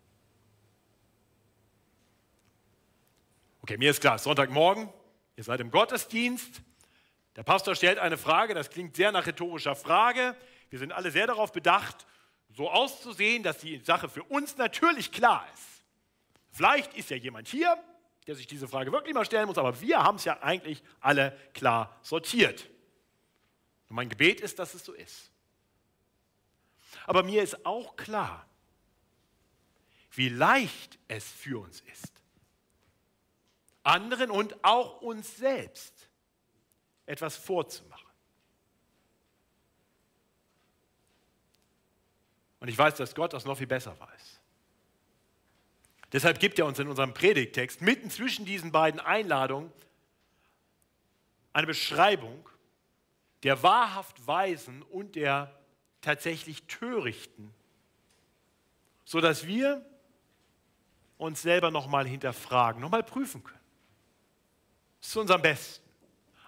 Okay, 3.63 3.77
mir 3.77 3.91
ist 3.91 4.01
klar, 4.01 4.19
Sonntagmorgen, 4.19 4.89
ihr 5.37 5.45
seid 5.45 5.61
im 5.61 5.71
Gottesdienst, 5.71 6.63
der 7.39 7.45
Pastor 7.45 7.77
stellt 7.77 8.01
eine 8.01 8.19
Frage, 8.19 8.53
das 8.53 8.69
klingt 8.69 8.97
sehr 8.97 9.13
nach 9.13 9.27
rhetorischer 9.27 9.77
Frage. 9.77 10.35
Wir 10.71 10.81
sind 10.81 10.91
alle 10.91 11.13
sehr 11.13 11.29
darauf 11.29 11.53
bedacht, 11.53 12.05
so 12.49 12.69
auszusehen, 12.69 13.45
dass 13.45 13.59
die 13.59 13.79
Sache 13.79 14.09
für 14.09 14.25
uns 14.25 14.57
natürlich 14.57 15.13
klar 15.13 15.47
ist. 15.55 15.85
Vielleicht 16.51 16.95
ist 16.95 17.11
ja 17.11 17.17
jemand 17.17 17.47
hier, 17.47 17.79
der 18.29 18.35
sich 18.35 18.47
diese 18.47 18.69
Frage 18.69 18.93
wirklich 18.93 19.15
mal 19.15 19.25
stellen 19.25 19.47
muss, 19.47 19.57
aber 19.57 19.81
wir 19.81 20.03
haben 20.03 20.17
es 20.17 20.25
ja 20.25 20.43
eigentlich 20.43 20.83
alle 21.01 21.35
klar 21.55 21.99
sortiert. 22.03 22.69
Und 23.89 23.97
mein 23.97 24.11
Gebet 24.11 24.43
ist, 24.43 24.59
dass 24.59 24.75
es 24.75 24.85
so 24.85 24.93
ist. 24.93 25.33
Aber 27.07 27.23
mir 27.23 27.43
ist 27.43 27.65
auch 27.65 27.97
klar, 27.97 28.47
wie 30.11 30.29
leicht 30.29 30.99
es 31.09 31.25
für 31.25 31.59
uns 31.59 31.81
ist, 31.81 32.13
anderen 33.83 34.31
und 34.31 34.63
auch 34.63 35.01
uns 35.01 35.39
selbst 35.39 36.11
etwas 37.07 37.35
vorzumachen. 37.35 38.11
Und 42.61 42.69
ich 42.69 42.77
weiß, 42.77 42.97
dass 42.97 43.15
Gott 43.15 43.33
das 43.33 43.47
noch 43.47 43.57
viel 43.57 43.67
besser 43.67 43.99
weiß. 43.99 44.38
Deshalb 46.13 46.41
gibt 46.41 46.59
er 46.59 46.67
uns 46.67 46.79
in 46.79 46.89
unserem 46.89 47.13
Predigtext 47.13 47.83
mitten 47.83 48.11
zwischen 48.11 48.45
diesen 48.45 48.73
beiden 48.73 49.01
Einladungen 49.01 49.73
eine 51.53 51.67
Beschreibung 51.67 52.49
der 53.43 53.63
wahrhaft 53.63 54.27
Weisen 54.27 54.83
und 54.83 55.15
der 55.15 55.55
tatsächlich 56.01 56.65
Törichten, 56.65 57.55
sodass 59.05 59.47
wir 59.47 59.85
uns 61.19 61.43
selber 61.43 61.71
nochmal 61.71 62.07
hinterfragen, 62.07 62.81
nochmal 62.81 63.03
prüfen 63.03 63.43
können. 63.45 63.59
Das 65.01 65.09
ist 65.09 65.13
zu 65.13 65.21
unserem 65.21 65.43
Besten. 65.43 65.85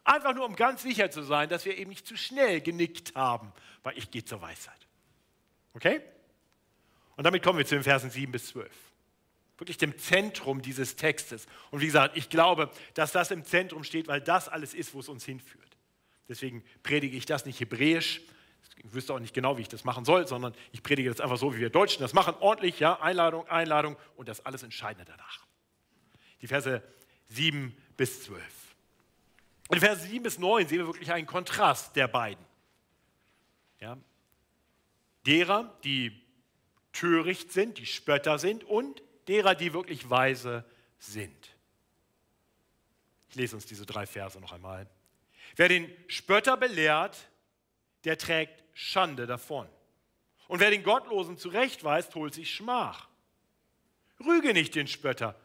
Einfach 0.05 0.35
nur, 0.35 0.46
um 0.46 0.57
ganz 0.57 0.83
sicher 0.83 1.11
zu 1.11 1.23
sein, 1.23 1.49
dass 1.49 1.64
wir 1.64 1.77
eben 1.77 1.90
nicht 1.90 2.07
zu 2.07 2.16
schnell 2.16 2.61
genickt 2.61 3.14
haben, 3.14 3.53
weil 3.83 3.96
ich 3.99 4.11
gehe 4.11 4.25
zur 4.25 4.40
Weisheit. 4.40 4.87
Okay? 5.75 6.01
Und 7.16 7.25
damit 7.25 7.42
kommen 7.42 7.59
wir 7.59 7.66
zu 7.66 7.75
den 7.75 7.85
Versen 7.85 8.11
7 8.11 8.33
bis 8.33 8.49
12. 8.49 8.70
Wirklich 9.61 9.79
dem 9.79 9.96
Zentrum 9.99 10.62
dieses 10.62 10.96
Textes. 10.96 11.46
Und 11.70 11.81
wie 11.81 11.87
gesagt, 11.87 12.16
ich 12.16 12.31
glaube, 12.31 12.70
dass 12.94 13.12
das 13.12 13.31
im 13.31 13.44
Zentrum 13.44 13.85
steht, 13.85 14.09
weil 14.09 14.20
das 14.20 14.49
alles 14.49 14.75
ist, 14.75 14.94
wo 14.94 15.01
es 15.01 15.09
uns 15.09 15.25
hinführt. 15.25 15.77
Deswegen 16.29 16.64
predige 16.83 17.16
ich 17.16 17.27
das 17.27 17.44
nicht 17.44 17.61
hebräisch. 17.61 18.23
Ich 18.79 18.94
wüsste 18.94 19.12
auch 19.12 19.18
nicht 19.18 19.35
genau, 19.35 19.59
wie 19.59 19.62
ich 19.62 19.68
das 19.68 19.85
machen 19.85 20.07
soll, 20.07 20.27
sondern 20.27 20.55
ich 20.73 20.83
predige 20.83 21.11
das 21.11 21.20
einfach 21.20 21.37
so, 21.37 21.55
wie 21.55 21.59
wir 21.59 21.68
Deutschen 21.68 22.01
das 22.01 22.14
machen. 22.14 22.35
Ordentlich, 22.40 22.81
ja, 22.81 23.01
Einladung, 23.01 23.46
Einladung 23.49 23.96
und 24.16 24.29
das 24.29 24.44
alles 24.46 24.62
Entscheidende 24.62 25.05
danach. 25.05 25.46
Die 26.40 26.46
Verse 26.46 26.83
7 27.29 27.77
bis 27.96 28.23
12. 28.23 28.42
In 29.70 29.79
Verse 29.81 30.07
7 30.07 30.23
bis 30.23 30.38
9 30.38 30.66
sehen 30.66 30.79
wir 30.79 30.87
wirklich 30.87 31.12
einen 31.12 31.27
Kontrast 31.27 31.94
der 31.96 32.09
beiden. 32.09 32.44
Ja, 33.81 33.99
derer, 35.27 35.77
die 35.85 36.18
töricht 36.92 37.53
sind, 37.53 37.79
die 37.79 37.87
Spötter 37.87 38.38
sind 38.38 38.64
und 38.64 39.03
derer, 39.31 39.55
die 39.55 39.73
wirklich 39.73 40.11
weise 40.11 40.64
sind. 40.99 41.51
Ich 43.29 43.37
lese 43.37 43.55
uns 43.55 43.64
diese 43.64 43.87
drei 43.87 44.05
Verse 44.05 44.40
noch 44.40 44.53
einmal. 44.53 44.88
Wer 45.55 45.69
den 45.69 45.88
Spötter 46.09 46.57
belehrt, 46.57 47.16
der 48.05 48.19
trägt 48.19 48.64
Schande 48.75 49.27
davon. 49.27 49.69
Und 50.49 50.59
wer 50.59 50.71
den 50.71 50.83
Gottlosen 50.83 51.38
zurechtweist, 51.38 52.12
holt 52.16 52.35
sich 52.35 52.53
Schmach. 52.53 53.09
Rüge 54.19 54.53
nicht 54.53 54.75
den 54.75 54.88
Spötter, 54.88 55.37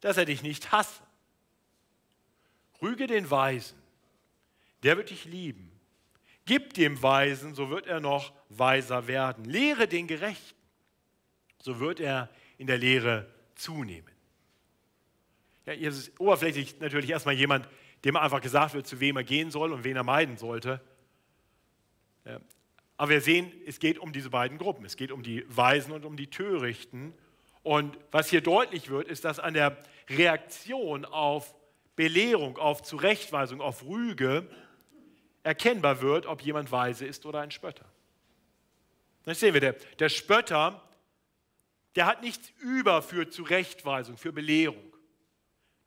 dass 0.00 0.16
er 0.16 0.24
dich 0.24 0.42
nicht 0.42 0.72
hasse. 0.72 1.00
Rüge 2.82 3.06
den 3.06 3.30
Weisen, 3.30 3.80
der 4.82 4.96
wird 4.96 5.10
dich 5.10 5.24
lieben. 5.24 5.70
Gib 6.44 6.74
dem 6.74 7.00
Weisen, 7.02 7.54
so 7.54 7.70
wird 7.70 7.86
er 7.86 8.00
noch 8.00 8.32
weiser 8.48 9.06
werden. 9.06 9.44
Lehre 9.44 9.86
den 9.86 10.08
Gerechten, 10.08 10.58
so 11.60 11.78
wird 11.78 12.00
er 12.00 12.28
in 12.58 12.66
der 12.66 12.78
Lehre 12.78 13.26
zunehmen. 13.54 14.12
Ja, 15.66 15.72
hier 15.72 15.88
ist 15.88 16.18
oberflächlich 16.20 16.78
natürlich 16.80 17.10
erstmal 17.10 17.34
jemand, 17.34 17.68
dem 18.04 18.16
einfach 18.16 18.40
gesagt 18.40 18.74
wird, 18.74 18.86
zu 18.86 19.00
wem 19.00 19.16
er 19.16 19.24
gehen 19.24 19.50
soll 19.50 19.72
und 19.72 19.84
wen 19.84 19.96
er 19.96 20.04
meiden 20.04 20.36
sollte. 20.36 20.80
Aber 22.96 23.10
wir 23.10 23.20
sehen, 23.20 23.52
es 23.66 23.78
geht 23.78 23.98
um 23.98 24.12
diese 24.12 24.30
beiden 24.30 24.58
Gruppen. 24.58 24.84
Es 24.84 24.96
geht 24.96 25.12
um 25.12 25.22
die 25.22 25.44
Weisen 25.48 25.92
und 25.92 26.04
um 26.04 26.16
die 26.16 26.28
Törichten. 26.28 27.14
Und 27.62 27.98
was 28.10 28.28
hier 28.28 28.40
deutlich 28.40 28.90
wird, 28.90 29.08
ist, 29.08 29.24
dass 29.24 29.38
an 29.38 29.54
der 29.54 29.76
Reaktion 30.08 31.04
auf 31.04 31.54
Belehrung, 31.96 32.58
auf 32.58 32.82
Zurechtweisung, 32.82 33.60
auf 33.60 33.84
Rüge 33.84 34.48
erkennbar 35.42 36.00
wird, 36.00 36.26
ob 36.26 36.42
jemand 36.42 36.72
weise 36.72 37.06
ist 37.06 37.24
oder 37.26 37.40
ein 37.40 37.50
Spötter. 37.50 37.84
Das 39.24 39.40
sehen 39.40 39.54
wir, 39.54 39.60
der, 39.60 39.74
der 39.98 40.08
Spötter, 40.08 40.82
der 41.98 42.06
hat 42.06 42.22
nichts 42.22 42.52
über 42.60 43.02
für 43.02 43.28
Zurechtweisung, 43.28 44.16
für 44.16 44.32
Belehrung. 44.32 44.94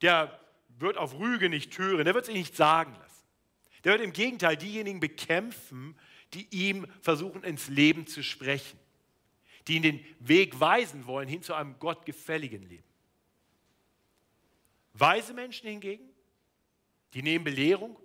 Der 0.02 0.38
wird 0.68 0.98
auf 0.98 1.18
Rüge 1.18 1.48
nicht 1.48 1.78
hören, 1.78 2.04
der 2.04 2.14
wird 2.14 2.26
sich 2.26 2.36
nicht 2.36 2.54
sagen 2.54 2.94
lassen. 2.96 3.26
Der 3.86 3.94
wird 3.94 4.02
im 4.02 4.12
Gegenteil 4.12 4.58
diejenigen 4.58 5.00
bekämpfen, 5.00 5.98
die 6.34 6.48
ihm 6.52 6.86
versuchen 7.02 7.46
ins 7.46 7.70
Leben 7.70 8.08
zu 8.08 8.24
sprechen, 8.24 8.78
die 9.70 9.78
ihn 9.78 9.84
den 9.84 10.06
Weg 10.20 10.60
weisen 10.60 11.08
wollen 11.08 11.30
hin 11.30 11.44
zu 11.44 11.54
einem 11.54 11.80
gottgefälligen 11.80 12.64
Leben. 12.68 12.84
Weise 14.92 15.34
Menschen 15.34 15.70
hingegen, 15.70 16.10
die 17.14 17.24
nehmen 17.24 17.46
Belehrung 17.46 17.98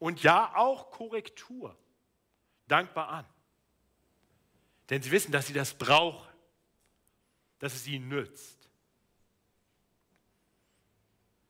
und 0.00 0.20
ja 0.20 0.56
auch 0.56 0.90
Korrektur 0.90 1.78
dankbar 2.66 3.08
an. 3.08 3.26
Denn 4.90 5.00
sie 5.00 5.12
wissen, 5.12 5.30
dass 5.30 5.46
sie 5.46 5.52
das 5.52 5.74
brauchen, 5.74 6.25
dass 7.58 7.74
es 7.74 7.86
ihnen 7.86 8.08
nützt. 8.08 8.68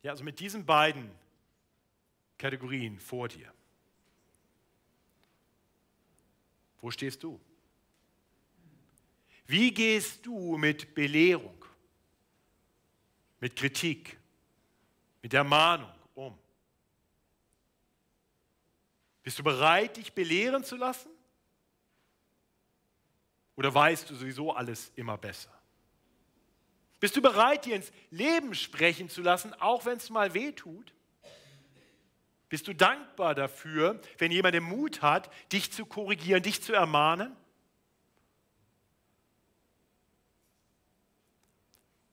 Ja, 0.03 0.13
also 0.13 0.25
mit 0.25 0.39
diesen 0.39 0.65
beiden 0.65 1.11
Kategorien 2.39 3.01
vor 3.01 3.29
dir. 3.29 3.53
Wo 6.81 6.91
stehst 6.91 7.23
du? 7.23 7.41
Wie 9.47 9.73
gehst 9.73 10.27
du 10.27 10.57
mit 10.57 10.95
Belehrung, 10.95 11.65
mit 13.41 13.57
Kritik, 13.57 14.17
mit 15.23 15.35
Ermahnung 15.35 15.93
um? 16.15 16.39
Bist 19.23 19.39
du 19.39 19.43
bereit, 19.43 19.97
dich 19.97 20.13
belehren 20.13 20.63
zu 20.63 20.77
lassen? 20.77 21.11
Oder 23.57 23.75
weißt 23.75 24.11
du 24.11 24.15
sowieso 24.15 24.53
alles 24.53 24.93
immer 24.95 25.17
besser? 25.17 25.56
Bist 26.99 27.17
du 27.17 27.23
bereit, 27.23 27.67
dir 27.67 27.77
ins 27.77 27.93
Leben 28.11 28.55
sprechen 28.55 29.09
zu 29.09 29.23
lassen, 29.23 29.53
auch 29.55 29.85
wenn 29.85 29.99
es 29.99 30.11
mal 30.11 30.33
weh 30.35 30.53
tut? 30.53 30.95
Bist 32.49 32.69
du 32.69 32.75
dankbar 32.75 33.35
dafür, 33.35 34.01
wenn 34.19 34.31
jemand 34.31 34.55
den 34.55 34.63
Mut 34.63 35.03
hat, 35.03 35.31
dich 35.53 35.73
zu 35.73 35.85
korrigieren, 35.85 36.43
dich 36.43 36.63
zu 36.63 36.73
ermahnen? 36.73 37.37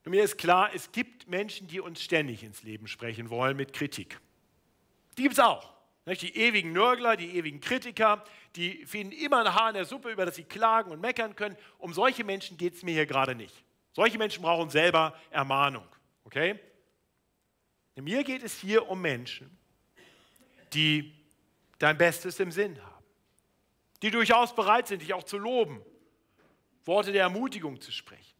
Und 0.06 0.12
mir 0.12 0.24
ist 0.24 0.38
klar, 0.38 0.72
es 0.74 0.91
gibt 0.91 1.30
Menschen, 1.30 1.67
die 1.67 1.80
uns 1.80 2.02
ständig 2.02 2.43
ins 2.43 2.63
Leben 2.63 2.88
sprechen 2.88 3.30
wollen 3.30 3.56
mit 3.56 3.72
Kritik. 3.72 4.19
Die 5.17 5.22
gibt 5.22 5.34
es 5.34 5.39
auch. 5.39 5.72
Die 6.06 6.36
ewigen 6.36 6.74
Nörgler, 6.74 7.15
die 7.15 7.38
ewigen 7.38 7.62
Kritiker, 7.62 8.26
die 8.58 8.86
finden 8.86 9.13
immer 9.13 9.46
ein 9.46 9.54
Haar 9.54 9.69
in 9.69 9.76
der 9.76 9.86
Suppe, 9.86 10.12
über 10.12 10.26
das 10.26 10.36
sie 10.36 10.43
klagen 10.43 10.91
und 10.91 11.00
meckern 11.00 11.36
können. 11.38 11.56
Um 11.78 11.93
solche 11.93 12.26
Menschen 12.26 12.58
geht 12.58 12.74
es 12.74 12.84
mir 12.84 12.91
hier 12.91 13.06
gerade 13.06 13.36
nicht. 13.36 13.63
Solche 13.93 14.17
Menschen 14.17 14.41
brauchen 14.41 14.69
selber 14.69 15.17
Ermahnung. 15.29 15.88
Okay? 16.25 16.60
Mir 17.95 18.23
geht 18.23 18.43
es 18.43 18.60
hier 18.60 18.89
um 18.89 19.01
Menschen, 19.01 19.56
die 20.73 21.13
dein 21.77 21.97
Bestes 21.97 22.39
im 22.39 22.51
Sinn 22.51 22.82
haben, 22.82 23.06
die 24.01 24.10
durchaus 24.10 24.56
bereit 24.56 24.88
sind, 24.88 25.01
dich 25.01 25.13
auch 25.13 25.23
zu 25.23 25.38
loben, 25.38 25.82
Worte 26.86 27.12
der 27.12 27.21
Ermutigung 27.21 27.79
zu 27.79 27.91
sprechen. 27.91 28.34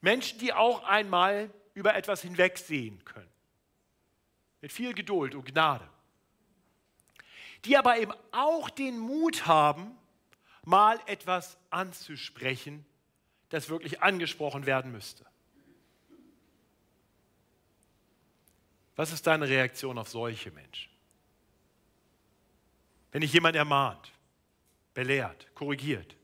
Menschen, 0.00 0.38
die 0.40 0.52
auch 0.52 0.82
einmal 0.84 1.50
über 1.74 1.94
etwas 1.94 2.22
hinwegsehen 2.22 3.04
können, 3.04 3.30
mit 4.60 4.72
viel 4.72 4.92
Geduld 4.92 5.34
und 5.34 5.44
Gnade, 5.44 5.88
die 7.64 7.76
aber 7.76 7.98
eben 7.98 8.12
auch 8.32 8.68
den 8.68 8.98
Mut 8.98 9.46
haben, 9.46 9.96
mal 10.64 11.00
etwas 11.06 11.56
anzusprechen, 11.70 12.84
das 13.52 13.68
wirklich 13.68 14.00
angesprochen 14.00 14.64
werden 14.64 14.92
müsste. 14.92 15.26
Was 18.96 19.12
ist 19.12 19.26
deine 19.26 19.46
Reaktion 19.46 19.98
auf 19.98 20.08
solche 20.08 20.50
Menschen? 20.50 20.90
Wenn 23.10 23.20
dich 23.20 23.32
jemand 23.32 23.54
ermahnt, 23.54 24.10
belehrt, 24.94 25.54
korrigiert. 25.54 26.16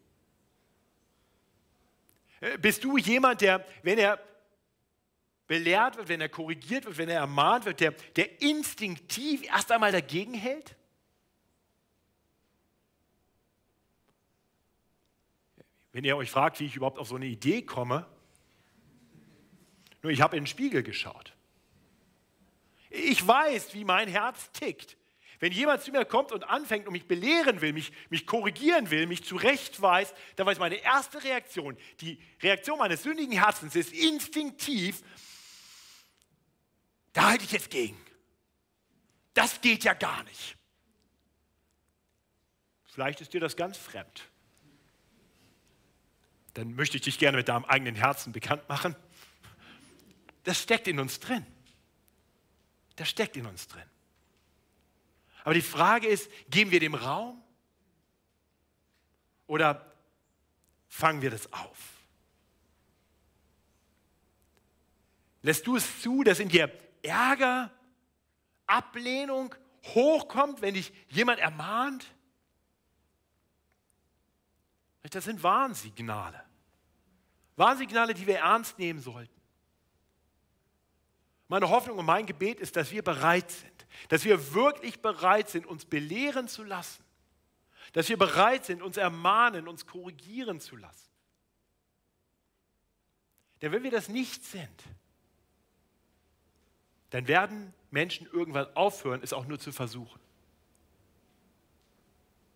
Äh, 2.40 2.56
bist 2.56 2.82
du 2.82 2.96
jemand, 2.96 3.42
der, 3.42 3.62
wenn 3.82 3.98
er 3.98 4.18
belehrt 5.46 5.98
wird, 5.98 6.08
wenn 6.08 6.22
er 6.22 6.30
korrigiert 6.30 6.86
wird, 6.86 6.96
wenn 6.96 7.10
er 7.10 7.20
ermahnt 7.20 7.66
wird, 7.66 7.80
der, 7.80 7.92
der 8.16 8.40
instinktiv 8.40 9.42
erst 9.44 9.70
einmal 9.70 9.92
dagegen 9.92 10.32
hält? 10.32 10.77
Wenn 15.98 16.04
ihr 16.04 16.16
euch 16.16 16.30
fragt, 16.30 16.60
wie 16.60 16.66
ich 16.66 16.76
überhaupt 16.76 16.96
auf 17.00 17.08
so 17.08 17.16
eine 17.16 17.26
Idee 17.26 17.60
komme, 17.62 18.06
nur 20.00 20.12
ich 20.12 20.20
habe 20.20 20.36
in 20.36 20.44
den 20.44 20.46
Spiegel 20.46 20.84
geschaut. 20.84 21.34
Ich 22.88 23.26
weiß, 23.26 23.74
wie 23.74 23.82
mein 23.82 24.06
Herz 24.06 24.52
tickt. 24.52 24.96
Wenn 25.40 25.50
jemand 25.50 25.82
zu 25.82 25.90
mir 25.90 26.04
kommt 26.04 26.30
und 26.30 26.44
anfängt 26.44 26.86
und 26.86 26.92
mich 26.92 27.08
belehren 27.08 27.60
will, 27.62 27.72
mich, 27.72 27.90
mich 28.10 28.26
korrigieren 28.26 28.92
will, 28.92 29.08
mich 29.08 29.24
zurechtweist, 29.24 30.14
dann 30.36 30.46
weiß 30.46 30.60
meine 30.60 30.76
erste 30.76 31.24
Reaktion, 31.24 31.76
die 32.00 32.22
Reaktion 32.44 32.78
meines 32.78 33.02
sündigen 33.02 33.32
Herzens 33.32 33.74
ist 33.74 33.92
instinktiv, 33.92 35.02
da 37.12 37.30
halte 37.30 37.42
ich 37.42 37.50
jetzt 37.50 37.70
gegen. 37.70 38.00
Das 39.34 39.60
geht 39.60 39.82
ja 39.82 39.94
gar 39.94 40.22
nicht. 40.22 40.56
Vielleicht 42.84 43.20
ist 43.20 43.34
dir 43.34 43.40
das 43.40 43.56
ganz 43.56 43.76
fremd. 43.76 44.30
Dann 46.54 46.74
möchte 46.74 46.96
ich 46.96 47.02
dich 47.02 47.18
gerne 47.18 47.36
mit 47.36 47.48
deinem 47.48 47.64
eigenen 47.64 47.94
Herzen 47.94 48.32
bekannt 48.32 48.68
machen. 48.68 48.96
Das 50.44 50.60
steckt 50.62 50.88
in 50.88 50.98
uns 50.98 51.20
drin. 51.20 51.46
Das 52.96 53.08
steckt 53.08 53.36
in 53.36 53.46
uns 53.46 53.68
drin. 53.68 53.84
Aber 55.44 55.54
die 55.54 55.62
Frage 55.62 56.08
ist, 56.08 56.30
geben 56.50 56.70
wir 56.70 56.80
dem 56.80 56.94
Raum 56.94 57.42
oder 59.46 59.94
fangen 60.88 61.22
wir 61.22 61.30
das 61.30 61.52
auf? 61.52 61.78
Lässt 65.42 65.66
du 65.66 65.76
es 65.76 66.02
zu, 66.02 66.24
dass 66.24 66.40
in 66.40 66.48
dir 66.48 66.72
Ärger, 67.02 67.70
Ablehnung 68.66 69.54
hochkommt, 69.84 70.60
wenn 70.60 70.74
dich 70.74 70.92
jemand 71.08 71.40
ermahnt? 71.40 72.06
Das 75.10 75.24
sind 75.24 75.42
Warnsignale. 75.42 76.42
Warnsignale, 77.56 78.14
die 78.14 78.26
wir 78.26 78.38
ernst 78.38 78.78
nehmen 78.78 79.00
sollten. 79.00 79.34
Meine 81.48 81.68
Hoffnung 81.68 81.98
und 81.98 82.06
mein 82.06 82.26
Gebet 82.26 82.60
ist, 82.60 82.76
dass 82.76 82.90
wir 82.90 83.02
bereit 83.02 83.50
sind, 83.50 83.86
dass 84.08 84.24
wir 84.24 84.52
wirklich 84.52 85.00
bereit 85.00 85.48
sind, 85.48 85.66
uns 85.66 85.84
belehren 85.84 86.46
zu 86.46 86.62
lassen, 86.62 87.02
dass 87.94 88.08
wir 88.08 88.18
bereit 88.18 88.66
sind, 88.66 88.82
uns 88.82 88.96
ermahnen, 88.96 89.66
uns 89.66 89.86
korrigieren 89.86 90.60
zu 90.60 90.76
lassen. 90.76 91.08
Denn 93.62 93.72
wenn 93.72 93.82
wir 93.82 93.90
das 93.90 94.08
nicht 94.08 94.44
sind, 94.44 94.82
dann 97.10 97.26
werden 97.26 97.72
Menschen 97.90 98.26
irgendwann 98.26 98.66
aufhören, 98.76 99.20
es 99.22 99.32
auch 99.32 99.46
nur 99.46 99.58
zu 99.58 99.72
versuchen. 99.72 100.20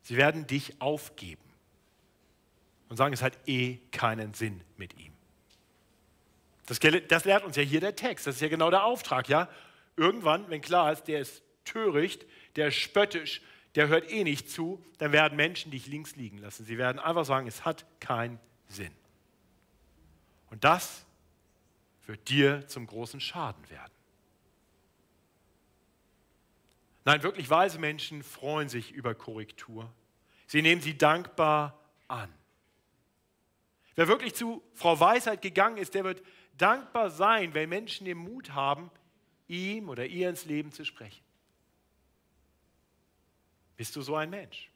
Sie 0.03 0.17
werden 0.17 0.47
dich 0.47 0.81
aufgeben 0.81 1.52
und 2.93 2.99
sagen, 2.99 3.15
es 3.15 3.23
hat 3.23 3.39
eh 3.49 3.79
keinen 3.91 4.35
Sinn 4.35 4.61
mit 4.77 4.99
ihm. 4.99 5.15
Das, 6.67 6.79
das 6.79 7.25
lehrt 7.25 7.43
uns 7.43 7.57
ja 7.57 7.63
hier 7.63 7.81
der 7.81 7.97
Text. 7.97 8.27
Das 8.27 8.35
ist 8.35 8.43
ja 8.43 8.49
genau 8.49 8.69
der 8.69 8.85
Auftrag, 8.85 9.31
ja. 9.31 9.49
Irgendwann, 9.97 10.51
wenn 10.51 10.61
klar 10.61 10.93
ist, 10.93 11.05
der 11.05 11.21
ist 11.21 11.43
töricht, 11.65 12.27
der 12.55 12.69
ist 12.69 12.75
spöttisch, 12.75 13.41
der 13.77 13.89
hört 13.89 14.13
eh 14.13 14.25
nicht 14.25 14.51
zu, 14.51 14.85
dann 14.99 15.11
werden 15.11 15.37
Menschen 15.37 15.71
dich 15.71 15.87
links 15.87 16.17
liegen 16.17 16.37
lassen. 16.37 16.67
Sie 16.67 16.77
werden 16.77 16.99
einfach 16.99 17.25
sagen, 17.25 17.47
es 17.47 17.65
hat 17.65 17.87
keinen 17.99 18.39
Sinn. 18.69 18.93
Und 20.51 20.63
das 20.63 21.07
wird 22.05 22.29
dir 22.29 22.69
zum 22.69 22.87
großen 22.87 23.23
Schaden 23.23 23.71
werden. 23.71 23.95
Nein, 27.07 27.23
wirklich 27.23 27.49
weise 27.49 27.79
Menschen 27.79 28.23
freuen 28.23 28.69
sich 28.69 28.93
über 28.93 29.15
Korrektur. 29.15 29.91
Sie 30.47 30.61
nehmen 30.61 30.83
sie 30.83 30.99
dankbar 30.99 31.81
an. 32.07 32.29
Wer 33.95 34.09
wirklich 34.09 34.35
zu 34.35 34.63
Frau 34.75 34.99
Weisheit 34.99 35.43
gegangen 35.43 35.77
ist, 35.77 35.95
der 35.95 36.05
wird 36.05 36.23
dankbar 36.57 37.11
sein, 37.11 37.55
wenn 37.55 37.69
Menschen 37.69 38.05
den 38.05 38.19
Mut 38.19 38.51
haben, 38.51 38.91
ihm 39.49 39.89
oder 39.89 40.07
ihr 40.07 40.29
ins 40.29 40.45
Leben 40.45 40.73
zu 40.73 40.85
sprechen. 40.85 41.23
Bist 43.77 43.95
du 43.97 44.03
so 44.03 44.17
ein 44.17 44.31
Mensch? 44.31 44.71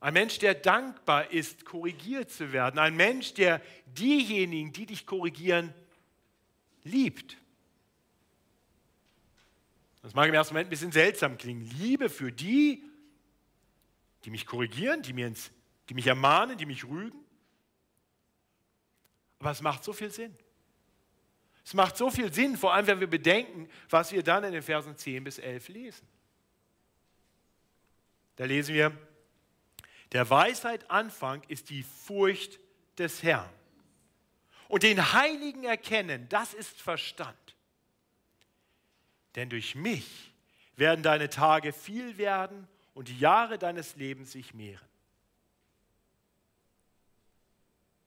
Ein 0.00 0.14
Mensch, 0.14 0.38
der 0.38 0.54
dankbar 0.54 1.32
ist, 1.32 1.64
korrigiert 1.64 2.30
zu 2.30 2.52
werden. 2.52 2.78
Ein 2.78 2.94
Mensch, 2.94 3.34
der 3.34 3.60
diejenigen, 3.86 4.72
die 4.72 4.86
dich 4.86 5.06
korrigieren, 5.06 5.74
liebt. 6.84 7.36
Das 10.02 10.14
mag 10.14 10.28
im 10.28 10.34
ersten 10.34 10.54
Moment 10.54 10.68
ein 10.68 10.70
bisschen 10.70 10.92
seltsam 10.92 11.36
klingen. 11.36 11.68
Liebe 11.78 12.08
für 12.08 12.30
die, 12.30 12.84
die 14.24 14.30
mich 14.30 14.46
korrigieren, 14.46 15.02
die, 15.02 15.12
mir 15.12 15.26
ins, 15.26 15.50
die 15.88 15.94
mich 15.94 16.06
ermahnen, 16.06 16.58
die 16.58 16.66
mich 16.66 16.84
rügen. 16.84 17.24
Aber 19.38 19.50
es 19.50 19.62
macht 19.62 19.84
so 19.84 19.92
viel 19.92 20.10
Sinn. 20.10 20.36
Es 21.64 21.74
macht 21.74 21.96
so 21.96 22.10
viel 22.10 22.32
Sinn, 22.32 22.56
vor 22.56 22.72
allem 22.72 22.86
wenn 22.86 23.00
wir 23.00 23.06
bedenken, 23.06 23.68
was 23.90 24.12
wir 24.12 24.22
dann 24.22 24.44
in 24.44 24.52
den 24.52 24.62
Versen 24.62 24.96
10 24.96 25.24
bis 25.24 25.38
11 25.38 25.68
lesen. 25.68 26.08
Da 28.36 28.44
lesen 28.44 28.74
wir, 28.74 28.96
der 30.12 30.28
Weisheit 30.30 30.90
Anfang 30.90 31.42
ist 31.48 31.70
die 31.70 31.82
Furcht 31.82 32.58
des 32.96 33.22
Herrn. 33.22 33.50
Und 34.68 34.82
den 34.82 35.12
Heiligen 35.12 35.64
erkennen, 35.64 36.28
das 36.28 36.54
ist 36.54 36.80
Verstand. 36.80 37.36
Denn 39.34 39.50
durch 39.50 39.74
mich 39.74 40.32
werden 40.76 41.02
deine 41.02 41.28
Tage 41.28 41.72
viel 41.72 42.16
werden 42.16 42.66
und 42.94 43.08
die 43.08 43.18
Jahre 43.18 43.58
deines 43.58 43.96
Lebens 43.96 44.32
sich 44.32 44.54
mehren. 44.54 44.87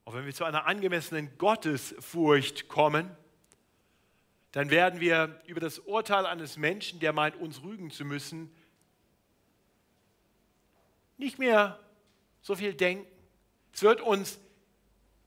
Auch 0.04 0.14
wenn 0.14 0.24
wir 0.26 0.34
zu 0.34 0.44
einer 0.44 0.66
angemessenen 0.66 1.36
Gottesfurcht 1.38 2.68
kommen, 2.68 3.10
dann 4.52 4.70
werden 4.70 5.00
wir 5.00 5.40
über 5.46 5.60
das 5.60 5.78
Urteil 5.78 6.26
eines 6.26 6.56
Menschen, 6.56 7.00
der 7.00 7.12
meint, 7.12 7.36
uns 7.36 7.62
rügen 7.62 7.90
zu 7.90 8.04
müssen, 8.04 8.54
nicht 11.16 11.38
mehr 11.38 11.78
so 12.42 12.54
viel 12.56 12.74
denken. 12.74 13.06
Es 13.72 13.82
wird 13.82 14.00
uns 14.00 14.38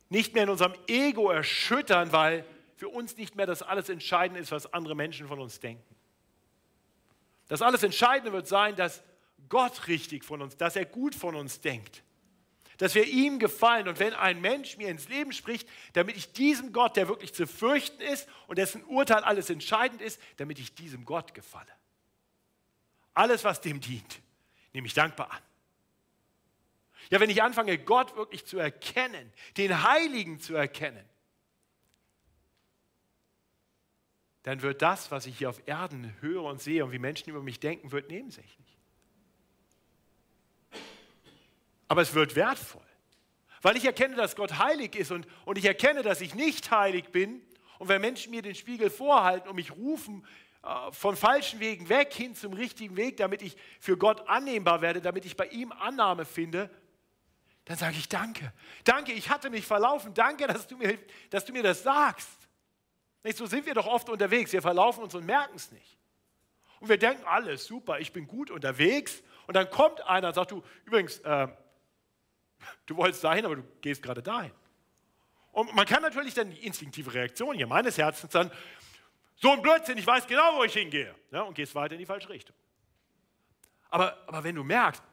nicht 0.09 0.33
mehr 0.33 0.43
in 0.43 0.49
unserem 0.49 0.73
Ego 0.87 1.31
erschüttern, 1.31 2.11
weil 2.11 2.45
für 2.75 2.89
uns 2.89 3.17
nicht 3.17 3.35
mehr 3.35 3.45
das 3.45 3.63
alles 3.63 3.89
Entscheidende 3.89 4.41
ist, 4.41 4.51
was 4.51 4.71
andere 4.73 4.95
Menschen 4.95 5.27
von 5.27 5.39
uns 5.39 5.59
denken. 5.59 5.95
Das 7.47 7.61
alles 7.61 7.83
Entscheidende 7.83 8.33
wird 8.33 8.47
sein, 8.47 8.75
dass 8.75 9.03
Gott 9.49 9.87
richtig 9.87 10.23
von 10.23 10.41
uns, 10.41 10.57
dass 10.57 10.75
er 10.75 10.85
gut 10.85 11.15
von 11.15 11.35
uns 11.35 11.61
denkt. 11.61 12.03
Dass 12.77 12.95
wir 12.95 13.05
ihm 13.05 13.39
gefallen. 13.39 13.87
Und 13.87 13.99
wenn 13.99 14.13
ein 14.13 14.41
Mensch 14.41 14.77
mir 14.77 14.89
ins 14.89 15.07
Leben 15.07 15.31
spricht, 15.33 15.67
damit 15.93 16.17
ich 16.17 16.33
diesem 16.33 16.73
Gott, 16.73 16.97
der 16.97 17.07
wirklich 17.07 17.33
zu 17.33 17.47
fürchten 17.47 18.01
ist 18.01 18.27
und 18.47 18.57
dessen 18.57 18.83
Urteil 18.83 19.23
alles 19.23 19.49
entscheidend 19.49 20.01
ist, 20.01 20.19
damit 20.37 20.59
ich 20.59 20.75
diesem 20.75 21.05
Gott 21.05 21.33
gefalle. 21.33 21.71
Alles, 23.13 23.43
was 23.43 23.61
dem 23.61 23.79
dient, 23.79 24.21
nehme 24.73 24.87
ich 24.87 24.93
dankbar 24.93 25.31
an. 25.31 25.41
Ja, 27.09 27.19
wenn 27.19 27.29
ich 27.29 27.41
anfange, 27.43 27.77
Gott 27.77 28.15
wirklich 28.15 28.45
zu 28.45 28.57
erkennen, 28.57 29.31
den 29.57 29.83
Heiligen 29.83 30.39
zu 30.39 30.55
erkennen, 30.55 31.05
dann 34.43 34.61
wird 34.61 34.81
das, 34.81 35.09
was 35.11 35.25
ich 35.25 35.37
hier 35.37 35.49
auf 35.49 35.67
Erden 35.67 36.13
höre 36.21 36.43
und 36.43 36.61
sehe 36.61 36.83
und 36.85 36.91
wie 36.91 36.99
Menschen 36.99 37.29
über 37.29 37.41
mich 37.41 37.59
denken, 37.59 37.91
wird 37.91 38.09
nebensächlich. 38.09 38.64
Aber 41.87 42.01
es 42.01 42.13
wird 42.13 42.35
wertvoll, 42.35 42.81
weil 43.61 43.77
ich 43.77 43.85
erkenne, 43.85 44.15
dass 44.15 44.35
Gott 44.35 44.57
heilig 44.57 44.95
ist 44.95 45.11
und, 45.11 45.27
und 45.45 45.57
ich 45.57 45.65
erkenne, 45.65 46.01
dass 46.01 46.21
ich 46.21 46.35
nicht 46.35 46.71
heilig 46.71 47.09
bin. 47.09 47.41
Und 47.77 47.89
wenn 47.89 48.01
Menschen 48.01 48.31
mir 48.31 48.41
den 48.41 48.55
Spiegel 48.55 48.89
vorhalten 48.89 49.49
und 49.49 49.55
mich 49.55 49.71
rufen, 49.71 50.25
äh, 50.63 50.91
von 50.91 51.15
falschen 51.15 51.59
Wegen 51.59 51.89
weg 51.89 52.13
hin 52.13 52.35
zum 52.35 52.53
richtigen 52.53 52.97
Weg, 52.97 53.17
damit 53.17 53.41
ich 53.41 53.55
für 53.79 53.97
Gott 53.97 54.27
annehmbar 54.27 54.81
werde, 54.81 55.01
damit 55.01 55.25
ich 55.25 55.37
bei 55.37 55.47
ihm 55.47 55.71
Annahme 55.71 56.25
finde, 56.25 56.69
dann 57.65 57.77
sage 57.77 57.97
ich 57.97 58.09
danke. 58.09 58.51
Danke, 58.83 59.11
ich 59.11 59.29
hatte 59.29 59.49
mich 59.49 59.65
verlaufen. 59.65 60.13
Danke, 60.13 60.47
dass 60.47 60.67
du 60.67 60.77
mir, 60.77 60.97
dass 61.29 61.45
du 61.45 61.51
mir 61.51 61.63
das 61.63 61.83
sagst. 61.83 62.29
Nicht, 63.23 63.37
so 63.37 63.47
sind 63.47 63.65
wir 63.65 63.73
doch 63.73 63.87
oft 63.87 64.07
unterwegs. 64.09 64.53
Wir 64.53 64.61
verlaufen 64.61 65.03
uns 65.03 65.15
und 65.15 65.25
merken 65.25 65.55
es 65.55 65.71
nicht. 65.71 65.97
Und 66.79 66.89
wir 66.89 66.97
denken, 66.97 67.23
alles 67.25 67.65
super, 67.65 67.99
ich 67.99 68.11
bin 68.11 68.27
gut 68.27 68.51
unterwegs. 68.51 69.23
Und 69.47 69.55
dann 69.55 69.69
kommt 69.69 70.01
einer 70.01 70.27
und 70.27 70.33
sagt, 70.35 70.51
du, 70.51 70.63
übrigens, 70.85 71.19
äh, 71.19 71.47
du 72.85 72.95
wolltest 72.97 73.23
dahin, 73.23 73.45
aber 73.45 73.57
du 73.57 73.63
gehst 73.81 74.01
gerade 74.01 74.21
dahin. 74.21 74.51
Und 75.51 75.73
man 75.73 75.85
kann 75.85 76.01
natürlich 76.01 76.33
dann 76.33 76.51
die 76.51 76.65
instinktive 76.65 77.13
Reaktion 77.13 77.55
hier 77.55 77.67
meines 77.67 77.97
Herzens 77.97 78.31
dann, 78.31 78.51
so 79.37 79.51
ein 79.51 79.61
Blödsinn, 79.61 79.97
ich 79.97 80.07
weiß 80.07 80.27
genau, 80.27 80.57
wo 80.57 80.63
ich 80.63 80.73
hingehe. 80.73 81.13
Ja, 81.31 81.41
und 81.41 81.53
gehst 81.53 81.75
weiter 81.75 81.93
in 81.93 81.99
die 81.99 82.05
falsche 82.05 82.29
Richtung. 82.29 82.55
Aber, 83.89 84.17
aber 84.27 84.43
wenn 84.43 84.55
du 84.55 84.63
merkst, 84.63 85.03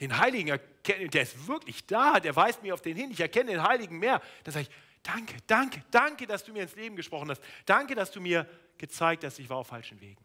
den 0.00 0.16
Heiligen 0.16 0.48
erkennen, 0.48 1.10
der 1.10 1.22
ist 1.22 1.48
wirklich 1.48 1.84
da, 1.86 2.20
der 2.20 2.34
weist 2.36 2.62
mir 2.62 2.74
auf 2.74 2.82
den 2.82 2.96
hin, 2.96 3.10
ich 3.10 3.20
erkenne 3.20 3.50
den 3.50 3.62
Heiligen 3.62 3.98
mehr, 3.98 4.22
dann 4.44 4.54
sage 4.54 4.68
ich, 4.68 4.76
danke, 5.02 5.36
danke, 5.46 5.82
danke, 5.90 6.26
dass 6.26 6.44
du 6.44 6.52
mir 6.52 6.62
ins 6.62 6.76
Leben 6.76 6.94
gesprochen 6.94 7.30
hast. 7.30 7.42
Danke, 7.66 7.94
dass 7.94 8.10
du 8.10 8.20
mir 8.20 8.48
gezeigt 8.76 9.24
hast, 9.24 9.38
ich 9.38 9.48
war 9.48 9.58
auf 9.58 9.66
falschen 9.66 10.00
Wegen. 10.00 10.24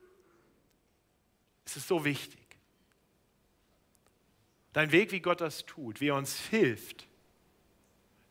Es 1.66 1.78
ist 1.78 1.88
so 1.88 2.04
wichtig. 2.04 2.43
Dein 4.74 4.92
Weg, 4.92 5.12
wie 5.12 5.20
Gott 5.20 5.40
das 5.40 5.66
tut, 5.66 6.02
wie 6.02 6.10
er 6.10 6.16
uns 6.16 6.40
hilft, 6.40 7.08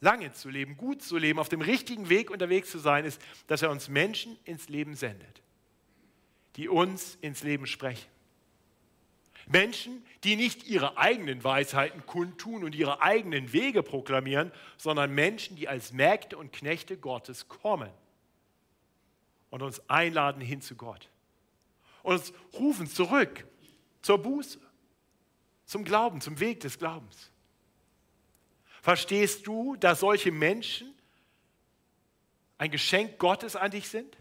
lange 0.01 0.33
zu 0.33 0.51
leben, 0.51 0.77
gut 0.77 1.01
zu 1.03 1.17
leben, 1.17 1.39
auf 1.39 1.49
dem 1.49 1.61
richtigen 1.61 2.09
Weg 2.09 2.31
unterwegs 2.31 2.71
zu 2.71 2.79
sein, 2.79 3.05
ist, 3.05 3.23
dass 3.47 3.63
er 3.63 3.71
uns 3.71 3.89
Menschen 3.89 4.37
ins 4.45 4.69
Leben 4.69 4.97
sendet, 4.97 5.41
die 6.57 6.69
uns 6.69 7.17
ins 7.21 7.45
Leben 7.45 7.67
sprechen. 7.67 8.11
Menschen, 9.47 10.05
die 10.25 10.37
nicht 10.37 10.65
ihre 10.69 10.99
eigenen 10.99 11.43
Weisheiten 11.43 12.07
kundtun 12.07 12.65
und 12.65 12.75
ihre 12.75 13.03
eigenen 13.03 13.53
Wege 13.53 13.83
proklamieren, 13.83 14.53
sondern 14.77 15.15
Menschen, 15.15 15.57
die 15.57 15.69
als 15.69 15.93
Mägde 15.93 16.37
und 16.37 16.53
Knechte 16.53 16.97
Gottes 16.97 17.49
kommen 17.49 17.91
und 19.51 19.63
uns 19.63 19.89
einladen 19.89 20.41
hin 20.41 20.61
zu 20.61 20.75
Gott. 20.77 21.09
Und 22.03 22.15
uns 22.15 22.33
rufen 22.55 22.87
zurück 22.87 23.45
zur 24.01 24.19
Buße, 24.19 24.59
zum 25.73 25.85
Glauben, 25.85 26.21
zum 26.21 26.39
Weg 26.39 26.61
des 26.61 26.79
Glaubens. 26.79 27.31
Verstehst 28.83 29.47
du, 29.47 29.75
dass 29.77 30.01
solche 30.01 30.31
Menschen 30.31 30.93
ein 32.59 32.71
Geschenk 32.71 33.19
Gottes 33.19 33.57
an 33.57 33.71
dich 33.71 33.89
sind? 33.89 34.19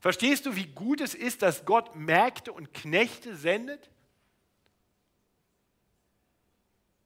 Verstehst 0.00 0.44
du, 0.44 0.56
wie 0.56 0.66
gut 0.66 1.00
es 1.00 1.14
ist, 1.14 1.42
dass 1.42 1.64
Gott 1.64 1.94
Mägde 1.94 2.52
und 2.52 2.74
Knechte 2.74 3.36
sendet, 3.36 3.90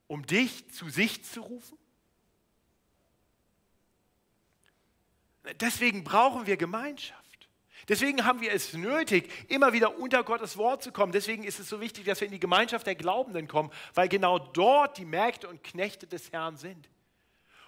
um 0.07 0.25
dich 0.25 0.73
zu 0.73 0.89
sich 0.89 1.23
zu 1.25 1.43
rufen? 1.43 1.77
Deswegen 5.61 6.03
brauchen 6.03 6.47
wir 6.47 6.57
Gemeinschaft. 6.57 7.20
Deswegen 7.89 8.25
haben 8.25 8.41
wir 8.41 8.53
es 8.53 8.73
nötig, 8.73 9.31
immer 9.49 9.73
wieder 9.73 9.99
unter 9.99 10.23
Gottes 10.23 10.57
Wort 10.57 10.83
zu 10.83 10.93
kommen. 10.93 11.13
Deswegen 11.13 11.45
ist 11.45 11.59
es 11.59 11.69
so 11.69 11.81
wichtig, 11.81 12.05
dass 12.05 12.21
wir 12.21 12.27
in 12.27 12.33
die 12.33 12.41
Gemeinschaft 12.41 12.87
der 12.87 12.95
Glaubenden 12.95 13.49
kommen, 13.49 13.71
weil 13.95 14.09
genau 14.09 14.39
dort 14.39 14.99
die 14.99 15.05
Mägde 15.05 15.49
und 15.49 15.65
Knechte 15.65 16.07
des 16.07 16.33
Herrn 16.33 16.57
sind. 16.57 16.89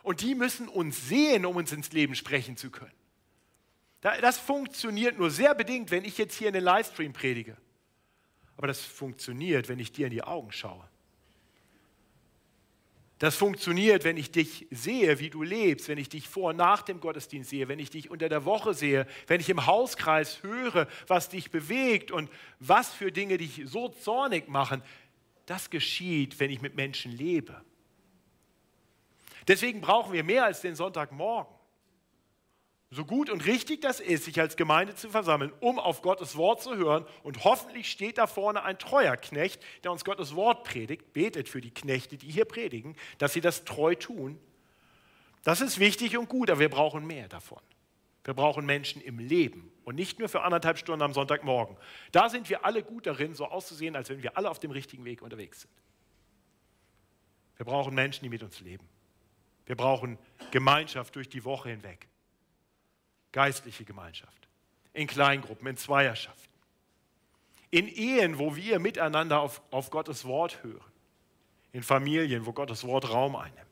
Und 0.02 0.20
die 0.20 0.34
müssen 0.34 0.68
uns 0.68 1.08
sehen, 1.08 1.46
um 1.46 1.56
uns 1.56 1.72
ins 1.72 1.92
Leben 1.92 2.14
sprechen 2.14 2.56
zu 2.56 2.70
können. 2.70 2.92
Das 4.00 4.38
funktioniert 4.38 5.16
nur 5.16 5.30
sehr 5.30 5.54
bedingt, 5.54 5.92
wenn 5.92 6.04
ich 6.04 6.18
jetzt 6.18 6.34
hier 6.34 6.48
in 6.48 6.54
den 6.54 6.64
Livestream 6.64 7.12
predige. 7.12 7.56
Aber 8.56 8.66
das 8.66 8.80
funktioniert, 8.80 9.68
wenn 9.68 9.78
ich 9.78 9.92
dir 9.92 10.06
in 10.06 10.12
die 10.12 10.24
Augen 10.24 10.50
schaue. 10.50 10.88
Das 13.22 13.36
funktioniert, 13.36 14.02
wenn 14.02 14.16
ich 14.16 14.32
dich 14.32 14.66
sehe, 14.72 15.20
wie 15.20 15.30
du 15.30 15.44
lebst, 15.44 15.86
wenn 15.86 15.96
ich 15.96 16.08
dich 16.08 16.28
vor 16.28 16.50
und 16.50 16.56
nach 16.56 16.82
dem 16.82 16.98
Gottesdienst 16.98 17.50
sehe, 17.50 17.68
wenn 17.68 17.78
ich 17.78 17.88
dich 17.88 18.10
unter 18.10 18.28
der 18.28 18.44
Woche 18.44 18.74
sehe, 18.74 19.06
wenn 19.28 19.40
ich 19.40 19.48
im 19.48 19.64
Hauskreis 19.64 20.42
höre, 20.42 20.88
was 21.06 21.28
dich 21.28 21.52
bewegt 21.52 22.10
und 22.10 22.28
was 22.58 22.92
für 22.92 23.12
Dinge 23.12 23.38
dich 23.38 23.62
so 23.66 23.90
zornig 23.90 24.48
machen. 24.48 24.82
Das 25.46 25.70
geschieht, 25.70 26.40
wenn 26.40 26.50
ich 26.50 26.62
mit 26.62 26.74
Menschen 26.74 27.12
lebe. 27.12 27.64
Deswegen 29.46 29.82
brauchen 29.82 30.12
wir 30.12 30.24
mehr 30.24 30.44
als 30.44 30.60
den 30.60 30.74
Sonntagmorgen 30.74 31.54
so 32.94 33.06
gut 33.06 33.30
und 33.30 33.46
richtig 33.46 33.80
das 33.80 34.00
ist, 34.00 34.26
sich 34.26 34.38
als 34.38 34.54
Gemeinde 34.54 34.94
zu 34.94 35.08
versammeln, 35.08 35.50
um 35.60 35.78
auf 35.78 36.02
Gottes 36.02 36.36
Wort 36.36 36.60
zu 36.60 36.76
hören. 36.76 37.06
Und 37.22 37.42
hoffentlich 37.42 37.90
steht 37.90 38.18
da 38.18 38.26
vorne 38.26 38.64
ein 38.64 38.78
treuer 38.78 39.16
Knecht, 39.16 39.62
der 39.82 39.92
uns 39.92 40.04
Gottes 40.04 40.36
Wort 40.36 40.64
predigt, 40.64 41.14
betet 41.14 41.48
für 41.48 41.62
die 41.62 41.70
Knechte, 41.70 42.18
die 42.18 42.30
hier 42.30 42.44
predigen, 42.44 42.94
dass 43.16 43.32
sie 43.32 43.40
das 43.40 43.64
treu 43.64 43.94
tun. 43.94 44.38
Das 45.42 45.62
ist 45.62 45.78
wichtig 45.78 46.18
und 46.18 46.28
gut, 46.28 46.50
aber 46.50 46.60
wir 46.60 46.68
brauchen 46.68 47.06
mehr 47.06 47.28
davon. 47.28 47.62
Wir 48.24 48.34
brauchen 48.34 48.66
Menschen 48.66 49.00
im 49.00 49.18
Leben 49.18 49.72
und 49.84 49.94
nicht 49.94 50.18
nur 50.18 50.28
für 50.28 50.42
anderthalb 50.42 50.76
Stunden 50.76 51.00
am 51.00 51.14
Sonntagmorgen. 51.14 51.78
Da 52.12 52.28
sind 52.28 52.50
wir 52.50 52.66
alle 52.66 52.82
gut 52.82 53.06
darin, 53.06 53.34
so 53.34 53.46
auszusehen, 53.46 53.96
als 53.96 54.10
wenn 54.10 54.22
wir 54.22 54.36
alle 54.36 54.50
auf 54.50 54.58
dem 54.58 54.70
richtigen 54.70 55.06
Weg 55.06 55.22
unterwegs 55.22 55.62
sind. 55.62 55.72
Wir 57.56 57.64
brauchen 57.64 57.94
Menschen, 57.94 58.22
die 58.22 58.28
mit 58.28 58.42
uns 58.42 58.60
leben. 58.60 58.86
Wir 59.64 59.76
brauchen 59.76 60.18
Gemeinschaft 60.50 61.16
durch 61.16 61.30
die 61.30 61.42
Woche 61.44 61.70
hinweg 61.70 62.11
geistliche 63.32 63.84
Gemeinschaft, 63.84 64.48
in 64.92 65.06
Kleingruppen, 65.06 65.66
in 65.66 65.76
Zweierschaften, 65.76 66.52
in 67.70 67.88
Ehen, 67.88 68.38
wo 68.38 68.54
wir 68.54 68.78
miteinander 68.78 69.40
auf, 69.40 69.62
auf 69.70 69.90
Gottes 69.90 70.24
Wort 70.24 70.62
hören, 70.62 70.92
in 71.72 71.82
Familien, 71.82 72.46
wo 72.46 72.52
Gottes 72.52 72.84
Wort 72.84 73.08
Raum 73.10 73.34
einnimmt. 73.34 73.66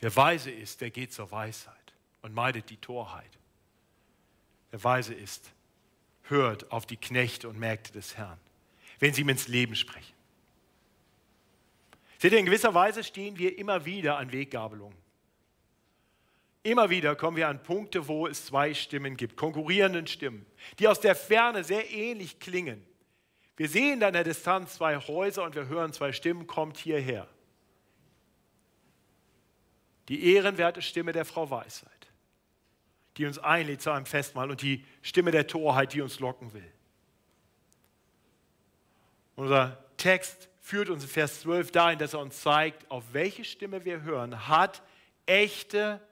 Wer 0.00 0.14
weise 0.14 0.50
ist, 0.50 0.80
der 0.80 0.90
geht 0.90 1.12
zur 1.12 1.30
Weisheit 1.30 1.74
und 2.22 2.34
meidet 2.34 2.70
die 2.70 2.76
Torheit. 2.76 3.38
Wer 4.70 4.84
weise 4.84 5.14
ist, 5.14 5.52
hört 6.24 6.70
auf 6.70 6.86
die 6.86 6.96
Knechte 6.96 7.48
und 7.48 7.58
Mägde 7.58 7.92
des 7.92 8.16
Herrn, 8.16 8.38
wenn 8.98 9.14
sie 9.14 9.22
ihm 9.22 9.28
ins 9.28 9.48
Leben 9.48 9.74
sprechen. 9.74 10.14
Seht 12.18 12.32
ihr, 12.32 12.38
in 12.38 12.46
gewisser 12.46 12.74
Weise 12.74 13.04
stehen 13.04 13.38
wir 13.38 13.56
immer 13.58 13.84
wieder 13.84 14.18
an 14.18 14.32
Weggabelungen. 14.32 14.96
Immer 16.68 16.90
wieder 16.90 17.16
kommen 17.16 17.38
wir 17.38 17.48
an 17.48 17.62
Punkte, 17.62 18.08
wo 18.08 18.26
es 18.26 18.44
zwei 18.44 18.74
Stimmen 18.74 19.16
gibt, 19.16 19.38
konkurrierenden 19.38 20.06
Stimmen, 20.06 20.44
die 20.78 20.86
aus 20.86 21.00
der 21.00 21.14
Ferne 21.14 21.64
sehr 21.64 21.90
ähnlich 21.90 22.40
klingen. 22.40 22.86
Wir 23.56 23.70
sehen 23.70 24.00
dann 24.00 24.08
in 24.08 24.12
der 24.12 24.24
Distanz 24.24 24.74
zwei 24.74 24.98
Häuser 24.98 25.44
und 25.44 25.54
wir 25.54 25.66
hören 25.68 25.94
zwei 25.94 26.12
Stimmen, 26.12 26.46
kommt 26.46 26.76
hierher. 26.76 27.26
Die 30.10 30.34
ehrenwerte 30.34 30.82
Stimme 30.82 31.12
der 31.12 31.24
Frau 31.24 31.48
Weisheit, 31.48 32.10
die 33.16 33.24
uns 33.24 33.38
einlädt 33.38 33.80
zu 33.80 33.90
einem 33.90 34.04
Festmahl 34.04 34.50
und 34.50 34.60
die 34.60 34.84
Stimme 35.00 35.30
der 35.30 35.46
Torheit, 35.46 35.94
die 35.94 36.02
uns 36.02 36.20
locken 36.20 36.52
will. 36.52 36.70
Unser 39.36 39.82
Text 39.96 40.50
führt 40.60 40.90
uns 40.90 41.02
in 41.02 41.08
Vers 41.08 41.40
12 41.40 41.72
dahin, 41.72 41.98
dass 41.98 42.12
er 42.12 42.20
uns 42.20 42.42
zeigt, 42.42 42.90
auf 42.90 43.14
welche 43.14 43.44
Stimme 43.44 43.86
wir 43.86 44.02
hören, 44.02 44.48
hat 44.48 44.82
echte 45.24 46.02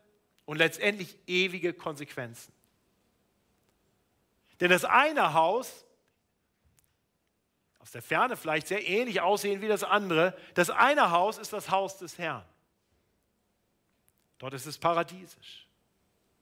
und 0.47 0.57
letztendlich 0.57 1.19
ewige 1.27 1.75
Konsequenzen. 1.75 2.53
Denn 4.61 4.71
das 4.71 4.85
eine 4.85 5.35
Haus, 5.35 5.85
aus 7.81 7.91
der 7.91 8.03
Ferne 8.03 8.37
vielleicht 8.37 8.69
sehr 8.69 8.89
ähnlich 8.89 9.21
aussehen 9.21 9.61
wie 9.61 9.69
das 9.69 9.85
andere, 9.85 10.37
das 10.55 10.71
eine 10.71 11.11
Haus 11.11 11.37
ist 11.37 11.53
das 11.53 11.71
Haus 11.71 11.99
des 11.99 12.17
Herrn. 12.17 12.45
Dort 14.39 14.55
ist 14.55 14.67
es 14.67 14.79
paradiesisch. 14.79 15.67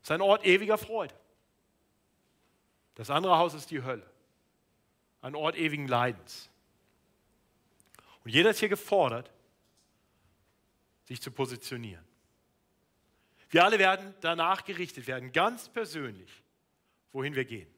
Es 0.01 0.09
ist 0.09 0.11
ein 0.11 0.21
Ort 0.21 0.45
ewiger 0.45 0.79
Freude. 0.79 1.15
Das 2.95 3.11
andere 3.11 3.37
Haus 3.39 3.55
ist 3.55 3.71
die 3.71 3.83
Hölle. 3.83 4.09
Ein 5.23 5.35
Ort 5.35 5.57
ewigen 5.57 5.89
Leidens. 5.89 6.49
Und 8.25 8.31
jeder 8.31 8.51
ist 8.51 8.61
hier 8.61 8.69
gefordert, 8.69 9.31
sich 11.05 11.21
zu 11.21 11.31
positionieren. 11.31 12.05
Wir 13.51 13.65
alle 13.65 13.79
werden 13.79 14.15
danach 14.21 14.65
gerichtet 14.65 15.07
werden, 15.07 15.33
ganz 15.33 15.69
persönlich, 15.69 16.31
wohin 17.13 17.35
wir 17.35 17.45
gehen. 17.45 17.69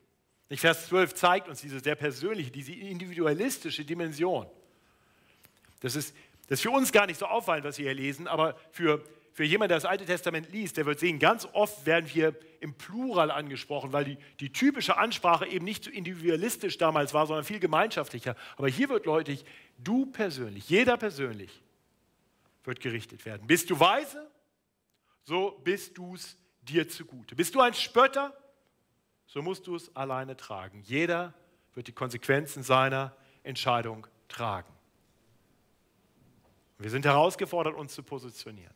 Vers 0.50 0.86
12 0.86 1.14
zeigt 1.14 1.48
uns 1.48 1.60
diese 1.60 1.80
sehr 1.80 1.96
persönliche, 1.96 2.50
diese 2.50 2.72
individualistische 2.72 3.84
Dimension. 3.84 4.46
Das 5.80 5.96
ist, 5.96 6.14
das 6.48 6.60
ist 6.60 6.62
für 6.62 6.70
uns 6.70 6.92
gar 6.92 7.06
nicht 7.06 7.18
so 7.18 7.26
auffallend, 7.26 7.64
was 7.64 7.78
wir 7.78 7.86
hier 7.86 7.94
lesen, 7.94 8.28
aber 8.28 8.56
für, 8.70 9.04
für 9.32 9.44
jemanden, 9.44 9.70
der 9.70 9.78
das 9.78 9.84
Alte 9.84 10.04
Testament 10.04 10.50
liest, 10.52 10.76
der 10.76 10.86
wird 10.86 11.00
sehen, 11.00 11.18
ganz 11.18 11.48
oft 11.52 11.84
werden 11.84 12.08
wir 12.14 12.34
im 12.60 12.74
Plural 12.74 13.30
angesprochen, 13.30 13.92
weil 13.92 14.04
die, 14.04 14.18
die 14.40 14.52
typische 14.52 14.96
Ansprache 14.96 15.46
eben 15.46 15.64
nicht 15.64 15.84
so 15.84 15.90
individualistisch 15.90 16.78
damals 16.78 17.12
war, 17.12 17.26
sondern 17.26 17.44
viel 17.44 17.58
gemeinschaftlicher. 17.58 18.36
Aber 18.56 18.68
hier 18.68 18.88
wird 18.88 19.06
deutlich, 19.06 19.44
du 19.78 20.06
persönlich, 20.06 20.68
jeder 20.68 20.96
persönlich 20.96 21.62
wird 22.64 22.80
gerichtet 22.80 23.26
werden. 23.26 23.46
Bist 23.46 23.68
du 23.70 23.78
weise? 23.78 24.26
So 25.26 25.60
bist 25.64 25.98
du 25.98 26.14
es 26.14 26.36
dir 26.62 26.88
zugute. 26.88 27.34
Bist 27.34 27.54
du 27.54 27.60
ein 27.60 27.74
Spötter, 27.74 28.32
so 29.26 29.42
musst 29.42 29.66
du 29.66 29.74
es 29.74 29.94
alleine 29.94 30.36
tragen. 30.36 30.82
Jeder 30.82 31.34
wird 31.74 31.88
die 31.88 31.92
Konsequenzen 31.92 32.62
seiner 32.62 33.14
Entscheidung 33.42 34.06
tragen. 34.28 34.72
Wir 36.78 36.90
sind 36.90 37.04
herausgefordert, 37.04 37.74
uns 37.74 37.94
zu 37.94 38.02
positionieren. 38.02 38.74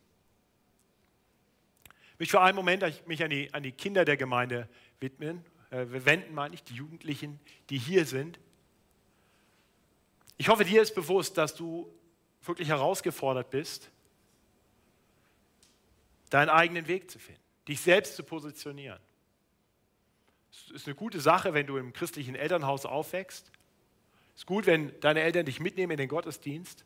Ich 2.14 2.18
möchte 2.18 2.32
für 2.32 2.40
einen 2.40 2.56
Moment 2.56 2.84
mich 3.06 3.22
an 3.22 3.30
die, 3.30 3.52
an 3.54 3.62
die 3.62 3.72
Kinder 3.72 4.04
der 4.04 4.16
Gemeinde 4.16 4.68
widmen. 4.98 5.44
Äh, 5.70 5.86
wir 5.88 6.04
wenden, 6.04 6.34
meine 6.34 6.54
ich, 6.54 6.64
die 6.64 6.74
Jugendlichen, 6.74 7.38
die 7.70 7.78
hier 7.78 8.04
sind. 8.04 8.38
Ich 10.36 10.48
hoffe, 10.48 10.64
dir 10.64 10.82
ist 10.82 10.94
bewusst, 10.94 11.38
dass 11.38 11.54
du 11.54 11.92
wirklich 12.42 12.68
herausgefordert 12.68 13.50
bist, 13.50 13.90
deinen 16.30 16.48
eigenen 16.48 16.88
Weg 16.88 17.10
zu 17.10 17.18
finden, 17.18 17.40
dich 17.68 17.80
selbst 17.80 18.16
zu 18.16 18.22
positionieren. 18.22 19.00
Es 20.50 20.70
ist 20.70 20.86
eine 20.86 20.96
gute 20.96 21.20
Sache, 21.20 21.54
wenn 21.54 21.66
du 21.66 21.76
im 21.76 21.92
christlichen 21.92 22.34
Elternhaus 22.34 22.86
aufwächst. 22.86 23.50
Es 24.34 24.42
ist 24.42 24.46
gut, 24.46 24.66
wenn 24.66 24.98
deine 25.00 25.20
Eltern 25.20 25.46
dich 25.46 25.60
mitnehmen 25.60 25.92
in 25.92 25.98
den 25.98 26.08
Gottesdienst. 26.08 26.84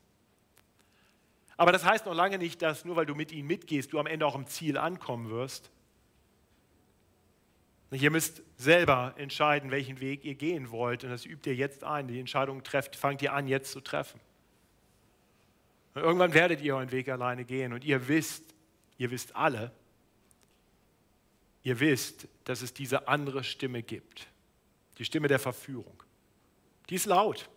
Aber 1.56 1.72
das 1.72 1.84
heißt 1.84 2.06
noch 2.06 2.14
lange 2.14 2.38
nicht, 2.38 2.62
dass 2.62 2.84
nur 2.84 2.96
weil 2.96 3.06
du 3.06 3.14
mit 3.14 3.32
ihnen 3.32 3.46
mitgehst, 3.46 3.92
du 3.92 4.00
am 4.00 4.06
Ende 4.06 4.26
auch 4.26 4.34
im 4.34 4.46
Ziel 4.46 4.76
ankommen 4.76 5.30
wirst. 5.30 5.70
Ihr 7.90 8.10
müsst 8.10 8.42
selber 8.56 9.14
entscheiden, 9.18 9.70
welchen 9.70 10.00
Weg 10.00 10.24
ihr 10.24 10.34
gehen 10.34 10.70
wollt. 10.72 11.04
Und 11.04 11.10
das 11.10 11.24
übt 11.24 11.48
ihr 11.48 11.54
jetzt 11.54 11.84
ein. 11.84 12.08
Die 12.08 12.18
Entscheidung 12.18 12.64
trefft, 12.64 12.96
fangt 12.96 13.22
ihr 13.22 13.32
an, 13.32 13.46
jetzt 13.46 13.70
zu 13.70 13.80
treffen. 13.80 14.18
Und 15.94 16.02
irgendwann 16.02 16.34
werdet 16.34 16.60
ihr 16.60 16.74
euren 16.74 16.90
Weg 16.90 17.08
alleine 17.08 17.44
gehen. 17.44 17.72
Und 17.72 17.84
ihr 17.84 18.08
wisst, 18.08 18.53
Ihr 18.98 19.10
wisst 19.10 19.34
alle, 19.34 19.72
ihr 21.62 21.80
wisst, 21.80 22.28
dass 22.44 22.62
es 22.62 22.74
diese 22.74 23.08
andere 23.08 23.42
Stimme 23.44 23.82
gibt. 23.82 24.26
Die 24.98 25.04
Stimme 25.04 25.28
der 25.28 25.38
Verführung. 25.38 26.02
Die 26.88 26.94
ist 26.94 27.06
laut. 27.06 27.48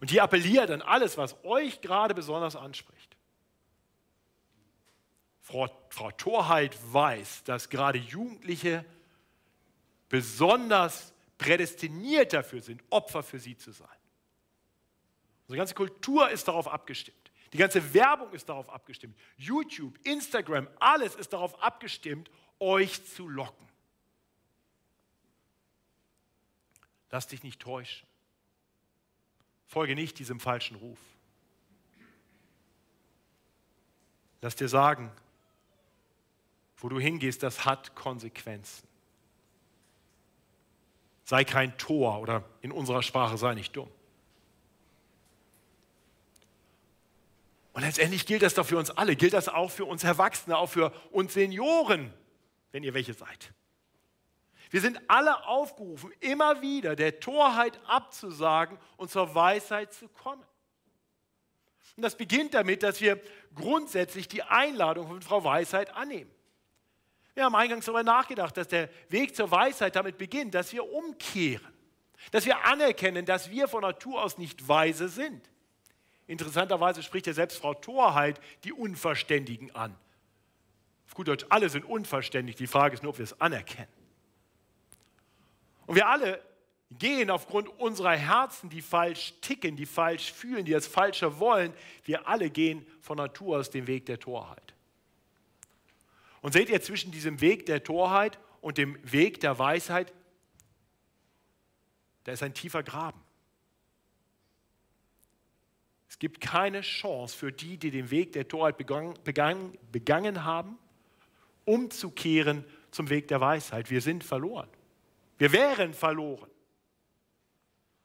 Und 0.00 0.10
die 0.10 0.20
appelliert 0.20 0.70
an 0.70 0.82
alles, 0.82 1.16
was 1.16 1.36
euch 1.44 1.80
gerade 1.80 2.14
besonders 2.14 2.56
anspricht. 2.56 3.16
Frau, 5.40 5.68
Frau 5.90 6.10
Torheit 6.12 6.76
weiß, 6.92 7.44
dass 7.44 7.68
gerade 7.68 7.98
Jugendliche 7.98 8.84
besonders 10.08 11.12
prädestiniert 11.36 12.32
dafür 12.32 12.62
sind, 12.62 12.82
Opfer 12.88 13.22
für 13.22 13.38
sie 13.38 13.56
zu 13.56 13.72
sein. 13.72 13.88
Unsere 15.46 15.58
ganze 15.58 15.74
Kultur 15.74 16.30
ist 16.30 16.48
darauf 16.48 16.68
abgestimmt. 16.68 17.23
Die 17.54 17.58
ganze 17.58 17.94
Werbung 17.94 18.32
ist 18.32 18.48
darauf 18.48 18.68
abgestimmt. 18.68 19.16
YouTube, 19.36 19.96
Instagram, 20.04 20.68
alles 20.80 21.14
ist 21.14 21.32
darauf 21.32 21.62
abgestimmt, 21.62 22.28
euch 22.58 23.06
zu 23.06 23.28
locken. 23.28 23.68
Lass 27.10 27.28
dich 27.28 27.44
nicht 27.44 27.60
täuschen. 27.60 28.08
Folge 29.66 29.94
nicht 29.94 30.18
diesem 30.18 30.40
falschen 30.40 30.76
Ruf. 30.76 30.98
Lass 34.40 34.56
dir 34.56 34.68
sagen, 34.68 35.12
wo 36.78 36.88
du 36.88 36.98
hingehst, 36.98 37.44
das 37.44 37.64
hat 37.64 37.94
Konsequenzen. 37.94 38.88
Sei 41.22 41.44
kein 41.44 41.78
Tor 41.78 42.20
oder 42.20 42.44
in 42.62 42.72
unserer 42.72 43.04
Sprache 43.04 43.38
sei 43.38 43.54
nicht 43.54 43.76
dumm. 43.76 43.90
Und 47.74 47.82
letztendlich 47.82 48.24
gilt 48.24 48.42
das 48.42 48.54
doch 48.54 48.64
für 48.64 48.78
uns 48.78 48.90
alle, 48.90 49.16
gilt 49.16 49.32
das 49.32 49.48
auch 49.48 49.70
für 49.70 49.84
uns 49.84 50.04
Erwachsene, 50.04 50.56
auch 50.56 50.68
für 50.68 50.92
uns 51.10 51.34
Senioren, 51.34 52.14
wenn 52.70 52.84
ihr 52.84 52.94
welche 52.94 53.14
seid. 53.14 53.52
Wir 54.70 54.80
sind 54.80 55.00
alle 55.08 55.46
aufgerufen, 55.46 56.12
immer 56.20 56.62
wieder 56.62 56.94
der 56.94 57.18
Torheit 57.18 57.78
abzusagen 57.86 58.78
und 58.96 59.10
zur 59.10 59.34
Weisheit 59.34 59.92
zu 59.92 60.08
kommen. 60.08 60.42
Und 61.96 62.02
das 62.02 62.16
beginnt 62.16 62.54
damit, 62.54 62.84
dass 62.84 63.00
wir 63.00 63.20
grundsätzlich 63.56 64.28
die 64.28 64.42
Einladung 64.44 65.08
von 65.08 65.20
Frau 65.20 65.42
Weisheit 65.42 65.94
annehmen. 65.94 66.30
Wir 67.34 67.44
haben 67.44 67.56
eingangs 67.56 67.86
darüber 67.86 68.04
nachgedacht, 68.04 68.56
dass 68.56 68.68
der 68.68 68.88
Weg 69.08 69.34
zur 69.34 69.50
Weisheit 69.50 69.96
damit 69.96 70.16
beginnt, 70.16 70.54
dass 70.54 70.72
wir 70.72 70.88
umkehren, 70.88 71.72
dass 72.30 72.46
wir 72.46 72.64
anerkennen, 72.64 73.26
dass 73.26 73.50
wir 73.50 73.66
von 73.66 73.82
Natur 73.82 74.22
aus 74.22 74.38
nicht 74.38 74.68
weise 74.68 75.08
sind. 75.08 75.50
Interessanterweise 76.26 77.02
spricht 77.02 77.26
ja 77.26 77.32
selbst 77.32 77.58
Frau 77.58 77.74
Torheit 77.74 78.40
die 78.64 78.72
Unverständigen 78.72 79.74
an. 79.74 79.94
Auf 81.06 81.14
gut 81.14 81.28
Deutsch, 81.28 81.44
alle 81.50 81.68
sind 81.68 81.84
unverständig. 81.84 82.56
Die 82.56 82.66
Frage 82.66 82.94
ist 82.94 83.02
nur, 83.02 83.10
ob 83.10 83.18
wir 83.18 83.24
es 83.24 83.40
anerkennen. 83.40 83.88
Und 85.86 85.96
wir 85.96 86.08
alle 86.08 86.40
gehen 86.90 87.30
aufgrund 87.30 87.68
unserer 87.68 88.16
Herzen, 88.16 88.70
die 88.70 88.80
falsch 88.80 89.34
ticken, 89.40 89.76
die 89.76 89.86
falsch 89.86 90.32
fühlen, 90.32 90.64
die 90.64 90.72
das 90.72 90.86
Falsche 90.86 91.38
wollen, 91.38 91.74
wir 92.04 92.26
alle 92.28 92.50
gehen 92.50 92.86
von 93.00 93.16
Natur 93.16 93.58
aus 93.58 93.70
den 93.70 93.86
Weg 93.86 94.06
der 94.06 94.18
Torheit. 94.18 94.74
Und 96.40 96.52
seht 96.52 96.68
ihr 96.68 96.80
zwischen 96.82 97.10
diesem 97.10 97.40
Weg 97.40 97.66
der 97.66 97.82
Torheit 97.82 98.38
und 98.60 98.78
dem 98.78 98.98
Weg 99.02 99.40
der 99.40 99.58
Weisheit, 99.58 100.12
da 102.24 102.32
ist 102.32 102.42
ein 102.42 102.54
tiefer 102.54 102.82
Graben. 102.82 103.23
Es 106.14 106.20
gibt 106.20 106.40
keine 106.40 106.82
Chance 106.82 107.36
für 107.36 107.50
die, 107.50 107.76
die 107.76 107.90
den 107.90 108.08
Weg 108.12 108.30
der 108.34 108.46
Torheit 108.46 108.76
begangen, 108.76 109.14
begangen, 109.24 109.76
begangen 109.90 110.44
haben, 110.44 110.78
umzukehren 111.64 112.64
zum 112.92 113.10
Weg 113.10 113.26
der 113.26 113.40
Weisheit. 113.40 113.90
Wir 113.90 114.00
sind 114.00 114.22
verloren. 114.22 114.68
Wir 115.38 115.50
wären 115.50 115.92
verloren, 115.92 116.48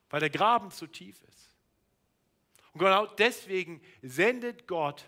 weil 0.09 0.21
der 0.21 0.31
Graben 0.31 0.71
zu 0.71 0.87
tief 0.87 1.21
ist. 1.21 1.53
Und 2.73 2.79
genau 2.79 3.05
deswegen 3.05 3.79
sendet 4.01 4.67
Gott 4.67 5.07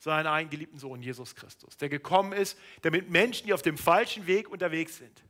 seinen 0.00 0.26
eingeliebten 0.26 0.80
Sohn 0.80 1.00
Jesus 1.02 1.36
Christus, 1.36 1.76
der 1.76 1.88
gekommen 1.88 2.32
ist, 2.32 2.58
damit 2.82 3.08
Menschen, 3.08 3.46
die 3.46 3.52
auf 3.52 3.62
dem 3.62 3.78
falschen 3.78 4.26
Weg 4.26 4.48
unterwegs 4.48 4.96
sind, 4.96 5.22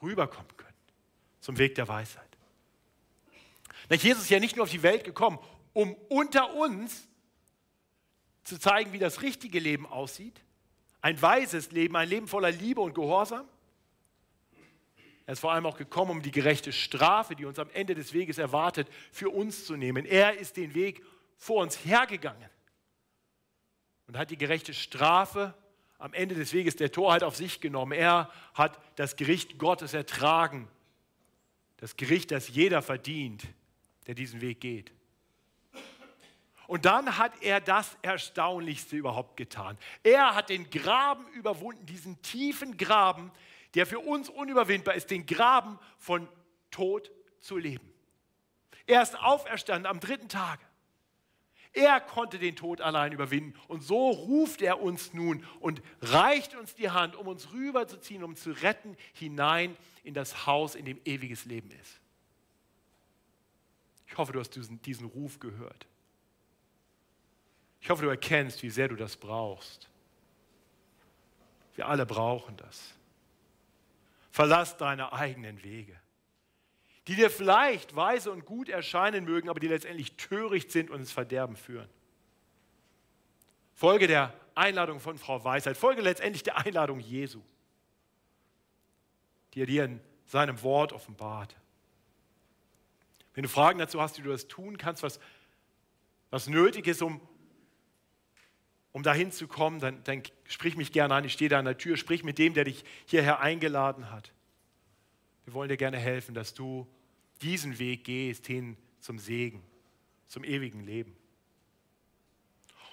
rüberkommen 0.00 0.56
können 0.56 0.78
zum 1.40 1.58
Weg 1.58 1.74
der 1.74 1.88
Weisheit. 1.88 2.27
Jesus 3.96 4.24
ist 4.24 4.30
ja 4.30 4.40
nicht 4.40 4.56
nur 4.56 4.64
auf 4.64 4.70
die 4.70 4.82
Welt 4.82 5.04
gekommen, 5.04 5.38
um 5.72 5.94
unter 6.08 6.54
uns 6.54 7.08
zu 8.44 8.58
zeigen, 8.58 8.92
wie 8.92 8.98
das 8.98 9.22
richtige 9.22 9.58
Leben 9.58 9.86
aussieht. 9.86 10.40
Ein 11.00 11.20
weises 11.20 11.70
Leben, 11.70 11.96
ein 11.96 12.08
Leben 12.08 12.28
voller 12.28 12.50
Liebe 12.50 12.80
und 12.80 12.94
Gehorsam. 12.94 13.46
Er 15.26 15.32
ist 15.32 15.40
vor 15.40 15.52
allem 15.52 15.66
auch 15.66 15.76
gekommen, 15.76 16.10
um 16.10 16.22
die 16.22 16.30
gerechte 16.30 16.72
Strafe, 16.72 17.36
die 17.36 17.44
uns 17.44 17.58
am 17.58 17.68
Ende 17.70 17.94
des 17.94 18.14
Weges 18.14 18.38
erwartet, 18.38 18.88
für 19.12 19.28
uns 19.28 19.66
zu 19.66 19.76
nehmen. 19.76 20.06
Er 20.06 20.38
ist 20.38 20.56
den 20.56 20.74
Weg 20.74 21.04
vor 21.36 21.62
uns 21.62 21.84
hergegangen 21.84 22.48
und 24.06 24.16
hat 24.16 24.30
die 24.30 24.38
gerechte 24.38 24.72
Strafe 24.72 25.54
am 25.98 26.14
Ende 26.14 26.34
des 26.34 26.52
Weges 26.52 26.76
der 26.76 26.90
Torheit 26.90 27.22
auf 27.22 27.36
sich 27.36 27.60
genommen. 27.60 27.92
Er 27.92 28.30
hat 28.54 28.80
das 28.96 29.16
Gericht 29.16 29.58
Gottes 29.58 29.94
ertragen. 29.94 30.68
Das 31.76 31.96
Gericht, 31.96 32.30
das 32.30 32.48
jeder 32.48 32.82
verdient, 32.82 33.42
der 34.08 34.14
diesen 34.14 34.40
Weg 34.40 34.60
geht. 34.60 34.92
Und 36.66 36.84
dann 36.84 37.16
hat 37.16 37.32
er 37.42 37.60
das 37.60 37.96
Erstaunlichste 38.02 38.96
überhaupt 38.96 39.36
getan. 39.36 39.78
Er 40.02 40.34
hat 40.34 40.50
den 40.50 40.68
Graben 40.68 41.26
überwunden, 41.28 41.86
diesen 41.86 42.20
tiefen 42.20 42.76
Graben, 42.76 43.30
der 43.74 43.86
für 43.86 44.00
uns 44.00 44.28
unüberwindbar 44.28 44.94
ist, 44.94 45.10
den 45.10 45.24
Graben 45.24 45.78
von 45.98 46.28
Tod 46.70 47.10
zu 47.40 47.56
leben. 47.56 47.90
Er 48.86 49.02
ist 49.02 49.18
auferstanden 49.18 49.86
am 49.86 50.00
dritten 50.00 50.28
Tage. 50.28 50.62
Er 51.72 52.00
konnte 52.00 52.38
den 52.38 52.56
Tod 52.56 52.80
allein 52.80 53.12
überwinden. 53.12 53.54
Und 53.68 53.82
so 53.82 54.10
ruft 54.10 54.62
er 54.62 54.80
uns 54.80 55.12
nun 55.12 55.44
und 55.60 55.82
reicht 56.00 56.54
uns 56.54 56.74
die 56.74 56.90
Hand, 56.90 57.14
um 57.14 57.28
uns 57.28 57.52
rüberzuziehen, 57.52 58.24
um 58.24 58.36
zu 58.36 58.50
retten, 58.50 58.96
hinein 59.12 59.76
in 60.02 60.14
das 60.14 60.46
Haus, 60.46 60.74
in 60.74 60.86
dem 60.86 61.00
ewiges 61.04 61.44
Leben 61.44 61.70
ist. 61.70 62.00
Ich 64.08 64.16
hoffe, 64.16 64.32
du 64.32 64.40
hast 64.40 64.50
diesen, 64.50 64.80
diesen 64.82 65.06
Ruf 65.06 65.38
gehört. 65.38 65.86
Ich 67.80 67.90
hoffe, 67.90 68.02
du 68.02 68.08
erkennst, 68.08 68.62
wie 68.62 68.70
sehr 68.70 68.88
du 68.88 68.96
das 68.96 69.16
brauchst. 69.16 69.88
Wir 71.74 71.86
alle 71.86 72.06
brauchen 72.06 72.56
das. 72.56 72.94
Verlass 74.30 74.76
deine 74.76 75.12
eigenen 75.12 75.62
Wege, 75.62 75.94
die 77.06 77.14
dir 77.14 77.30
vielleicht 77.30 77.94
weise 77.94 78.32
und 78.32 78.44
gut 78.44 78.68
erscheinen 78.68 79.24
mögen, 79.24 79.48
aber 79.48 79.60
die 79.60 79.68
letztendlich 79.68 80.16
töricht 80.16 80.72
sind 80.72 80.90
und 80.90 81.00
ins 81.00 81.12
Verderben 81.12 81.56
führen. 81.56 81.88
Folge 83.74 84.06
der 84.06 84.34
Einladung 84.54 84.98
von 84.98 85.18
Frau 85.18 85.44
Weisheit, 85.44 85.76
folge 85.76 86.02
letztendlich 86.02 86.42
der 86.42 86.58
Einladung 86.58 86.98
Jesu, 86.98 87.42
die 89.54 89.60
er 89.62 89.66
dir 89.66 89.84
in 89.84 90.00
seinem 90.26 90.62
Wort 90.62 90.92
offenbart. 90.92 91.54
Wenn 93.38 93.44
du 93.44 93.48
Fragen 93.48 93.78
dazu 93.78 94.00
hast, 94.00 94.18
wie 94.18 94.22
du 94.22 94.30
das 94.30 94.48
tun 94.48 94.78
kannst, 94.78 95.04
was, 95.04 95.20
was 96.30 96.48
nötig 96.48 96.88
ist, 96.88 97.02
um, 97.02 97.20
um 98.90 99.04
dahin 99.04 99.30
zu 99.30 99.46
kommen, 99.46 99.78
dann, 99.78 100.02
dann 100.02 100.24
sprich 100.48 100.76
mich 100.76 100.90
gerne 100.90 101.14
an. 101.14 101.22
Ich 101.22 101.34
stehe 101.34 101.48
da 101.48 101.60
an 101.60 101.64
der 101.64 101.78
Tür, 101.78 101.96
sprich 101.96 102.24
mit 102.24 102.38
dem, 102.38 102.52
der 102.52 102.64
dich 102.64 102.82
hierher 103.06 103.38
eingeladen 103.38 104.10
hat. 104.10 104.32
Wir 105.44 105.54
wollen 105.54 105.68
dir 105.68 105.76
gerne 105.76 105.98
helfen, 105.98 106.34
dass 106.34 106.52
du 106.52 106.88
diesen 107.40 107.78
Weg 107.78 108.02
gehst 108.02 108.48
hin 108.48 108.76
zum 108.98 109.20
Segen, 109.20 109.62
zum 110.26 110.42
ewigen 110.42 110.80
Leben. 110.80 111.16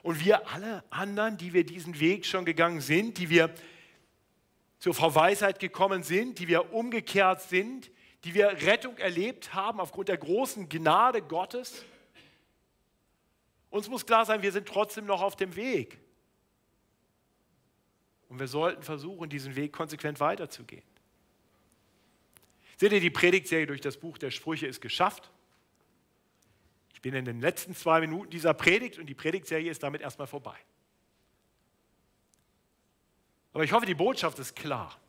Und 0.04 0.24
wir 0.24 0.48
alle 0.50 0.84
anderen, 0.92 1.38
die 1.38 1.54
wir 1.54 1.66
diesen 1.66 2.00
Weg 2.00 2.24
schon 2.24 2.46
gegangen 2.46 2.82
sind, 2.82 3.18
die 3.18 3.32
wir 3.32 3.52
zur 4.78 4.94
Frau 4.94 5.16
Weisheit 5.16 5.58
gekommen 5.58 6.04
sind, 6.04 6.38
die 6.38 6.48
wir 6.48 6.72
umgekehrt 6.72 7.42
sind, 7.42 7.90
die 8.26 8.34
wir 8.34 8.48
Rettung 8.64 8.98
erlebt 8.98 9.54
haben 9.54 9.80
aufgrund 9.80 10.10
der 10.10 10.18
großen 10.18 10.68
Gnade 10.68 11.22
Gottes. 11.22 11.86
Uns 13.70 13.88
muss 13.88 14.06
klar 14.06 14.26
sein, 14.26 14.42
wir 14.42 14.52
sind 14.52 14.68
trotzdem 14.68 15.06
noch 15.06 15.22
auf 15.22 15.36
dem 15.36 15.56
Weg. 15.56 16.00
Und 18.28 18.40
wir 18.40 18.48
sollten 18.48 18.82
versuchen, 18.82 19.30
diesen 19.30 19.56
Weg 19.56 19.74
konsequent 19.74 20.20
weiterzugehen. 20.20 20.84
Seht 22.78 22.92
ihr, 22.92 23.00
die 23.00 23.12
Predigtserie 23.12 23.68
durch 23.68 23.82
das 23.82 23.98
Buch 23.98 24.18
der 24.18 24.32
Sprüche 24.32 24.66
ist 24.66 24.82
geschafft. 24.82 25.30
Ich 26.94 27.02
bin 27.02 27.14
in 27.14 27.26
den 27.26 27.40
letzten 27.40 27.76
zwei 27.76 28.00
Minuten 28.00 28.32
dieser 28.32 28.56
Predigt 28.56 28.98
und 28.98 29.06
die 29.06 29.14
Predigtserie 29.14 29.70
ist 29.70 29.84
damit 29.84 30.02
erstmal 30.02 30.28
vorbei. 30.28 30.58
Aber 33.54 33.64
ich 33.64 33.72
hoffe, 33.72 33.86
die 33.86 33.94
Botschaft 33.94 34.40
ist 34.40 34.56
klar. 34.56 35.00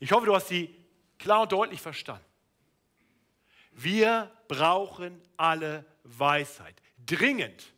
Ich 0.00 0.10
hoffe, 0.12 0.24
du 0.24 0.34
hast 0.34 0.48
die 0.48 0.74
klar 1.18 1.42
und 1.42 1.52
deutlich 1.52 1.80
verstanden. 1.80 2.24
Wir 3.72 4.30
brauchen 4.48 5.20
alle 5.36 5.84
Weisheit. 6.02 6.80
Dringend. 7.04 7.72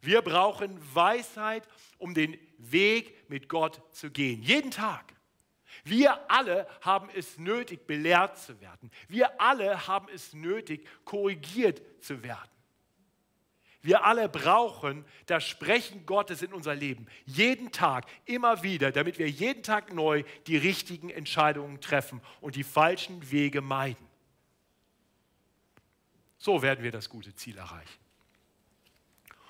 Wir 0.00 0.20
brauchen 0.20 0.78
Weisheit, 0.94 1.66
um 1.98 2.12
den 2.12 2.36
Weg 2.58 3.28
mit 3.30 3.48
Gott 3.48 3.80
zu 3.94 4.10
gehen. 4.10 4.42
Jeden 4.42 4.70
Tag. 4.70 5.14
Wir 5.84 6.30
alle 6.30 6.66
haben 6.80 7.08
es 7.14 7.38
nötig, 7.38 7.86
belehrt 7.86 8.38
zu 8.38 8.60
werden. 8.60 8.90
Wir 9.08 9.40
alle 9.40 9.86
haben 9.86 10.08
es 10.08 10.32
nötig, 10.32 10.86
korrigiert 11.04 11.82
zu 12.02 12.22
werden. 12.22 12.50
Wir 13.82 14.04
alle 14.04 14.28
brauchen 14.28 15.04
das 15.26 15.46
Sprechen 15.46 16.06
Gottes 16.06 16.40
in 16.42 16.52
unser 16.52 16.74
Leben. 16.74 17.06
Jeden 17.26 17.72
Tag, 17.72 18.06
immer 18.26 18.62
wieder, 18.62 18.92
damit 18.92 19.18
wir 19.18 19.28
jeden 19.28 19.64
Tag 19.64 19.92
neu 19.92 20.22
die 20.46 20.56
richtigen 20.56 21.10
Entscheidungen 21.10 21.80
treffen 21.80 22.20
und 22.40 22.54
die 22.54 22.62
falschen 22.62 23.30
Wege 23.32 23.60
meiden. 23.60 24.06
So 26.38 26.62
werden 26.62 26.84
wir 26.84 26.92
das 26.92 27.08
gute 27.08 27.34
Ziel 27.34 27.58
erreichen. 27.58 27.98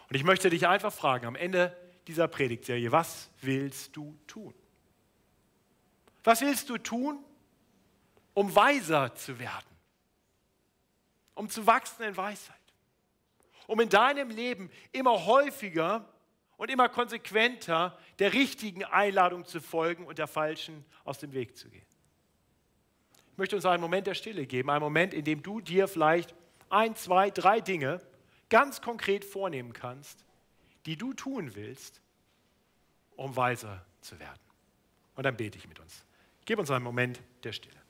Und 0.09 0.17
ich 0.17 0.25
möchte 0.25 0.49
dich 0.49 0.67
einfach 0.67 0.93
fragen 0.93 1.27
am 1.27 1.37
Ende 1.37 1.77
dieser 2.07 2.27
Predigtserie, 2.27 2.91
was 2.91 3.31
willst 3.43 3.95
du 3.97 4.19
tun? 4.27 4.55
Was 6.25 6.41
willst 6.41 6.71
du 6.71 6.79
tun, 6.79 7.23
um 8.33 8.55
weiser 8.55 9.15
zu 9.15 9.39
werden? 9.39 9.67
Um 11.35 11.51
zu 11.51 11.67
wachsen 11.67 12.03
in 12.05 12.17
Weisheit? 12.17 12.62
Um 13.73 13.81
in 13.81 13.89
deinem 13.89 14.29
Leben 14.29 14.71
immer 14.93 15.25
häufiger 15.25 16.07
und 16.59 16.71
immer 16.71 16.91
konsequenter 16.91 17.99
der 18.19 18.35
richtigen 18.35 18.85
Einladung 18.85 19.47
zu 19.47 19.63
folgen 19.63 20.05
und 20.05 20.19
der 20.19 20.27
falschen 20.27 20.85
aus 21.05 21.21
dem 21.21 21.33
Weg 21.33 21.57
zu 21.57 21.71
gehen? 21.71 21.87
Ich 23.31 23.39
möchte 23.39 23.57
uns 23.57 23.65
einen 23.65 23.81
Moment 23.81 24.07
der 24.07 24.13
Stille 24.13 24.47
geben, 24.47 24.69
einen 24.69 24.83
Moment, 24.83 25.15
in 25.15 25.25
dem 25.25 25.43
du 25.43 25.63
dir 25.63 25.89
vielleicht 25.89 26.35
ein, 26.69 26.95
zwei, 26.97 27.31
drei 27.31 27.63
Dinge 27.63 28.03
ganz 28.51 28.83
konkret 28.83 29.25
vornehmen 29.25 29.73
kannst, 29.73 30.27
die 30.85 30.99
du 30.99 31.15
tun 31.15 31.55
willst, 31.55 32.03
um 33.17 33.35
weiser 33.37 33.87
zu 34.03 34.21
werden. 34.21 34.43
Und 35.15 35.25
dann 35.25 35.39
bete 35.39 35.57
ich 35.57 35.67
mit 35.67 35.81
uns. 35.81 36.05
Gib 36.45 36.59
uns 36.59 36.71
einen 36.71 36.85
Moment 36.85 37.23
der 37.43 37.53
Stille. 37.53 37.82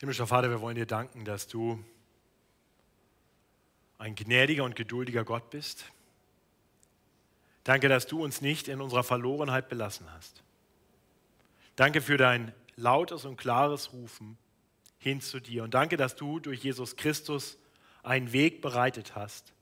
Himmlischer 0.00 0.28
Vater, 0.28 0.48
wir 0.50 0.60
wollen 0.60 0.76
dir 0.76 0.86
danken, 0.86 1.24
dass 1.24 1.48
du 1.48 1.82
ein 3.98 4.14
gnädiger 4.14 4.62
und 4.62 4.76
geduldiger 4.76 5.24
Gott 5.24 5.50
bist. 5.50 5.86
Danke, 7.64 7.88
dass 7.88 8.06
du 8.06 8.22
uns 8.22 8.40
nicht 8.40 8.68
in 8.68 8.80
unserer 8.80 9.02
Verlorenheit 9.02 9.68
belassen 9.68 10.06
hast. 10.12 10.42
Danke 11.74 12.00
für 12.00 12.16
dein 12.16 12.54
lautes 12.76 13.24
und 13.24 13.36
klares 13.36 13.92
Rufen 13.92 14.38
hin 14.98 15.20
zu 15.20 15.40
dir. 15.40 15.64
Und 15.64 15.74
danke, 15.74 15.96
dass 15.96 16.14
du 16.14 16.38
durch 16.38 16.62
Jesus 16.62 16.94
Christus 16.94 17.58
einen 18.04 18.32
Weg 18.32 18.62
bereitet 18.62 19.16
hast, 19.16 19.52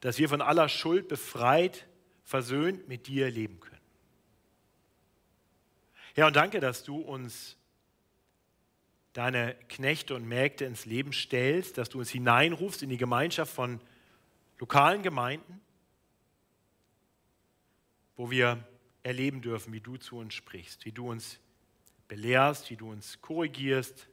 dass 0.00 0.18
wir 0.18 0.28
von 0.28 0.42
aller 0.42 0.68
Schuld 0.68 1.06
befreit, 1.06 1.86
versöhnt 2.24 2.88
mit 2.88 3.06
dir 3.06 3.30
leben 3.30 3.60
können. 3.60 3.80
Ja, 6.16 6.26
und 6.26 6.34
danke, 6.34 6.58
dass 6.58 6.82
du 6.82 6.96
uns 6.96 7.56
deine 9.12 9.54
Knechte 9.68 10.14
und 10.14 10.26
Mägde 10.26 10.64
ins 10.64 10.86
Leben 10.86 11.12
stellst, 11.12 11.78
dass 11.78 11.88
du 11.88 11.98
uns 11.98 12.10
hineinrufst 12.10 12.82
in 12.82 12.88
die 12.88 12.96
Gemeinschaft 12.96 13.52
von 13.52 13.80
lokalen 14.58 15.02
Gemeinden, 15.02 15.60
wo 18.16 18.30
wir 18.30 18.66
erleben 19.02 19.42
dürfen, 19.42 19.72
wie 19.72 19.80
du 19.80 19.96
zu 19.96 20.16
uns 20.16 20.34
sprichst, 20.34 20.84
wie 20.84 20.92
du 20.92 21.10
uns 21.10 21.38
belehrst, 22.08 22.70
wie 22.70 22.76
du 22.76 22.90
uns 22.90 23.20
korrigierst, 23.20 24.08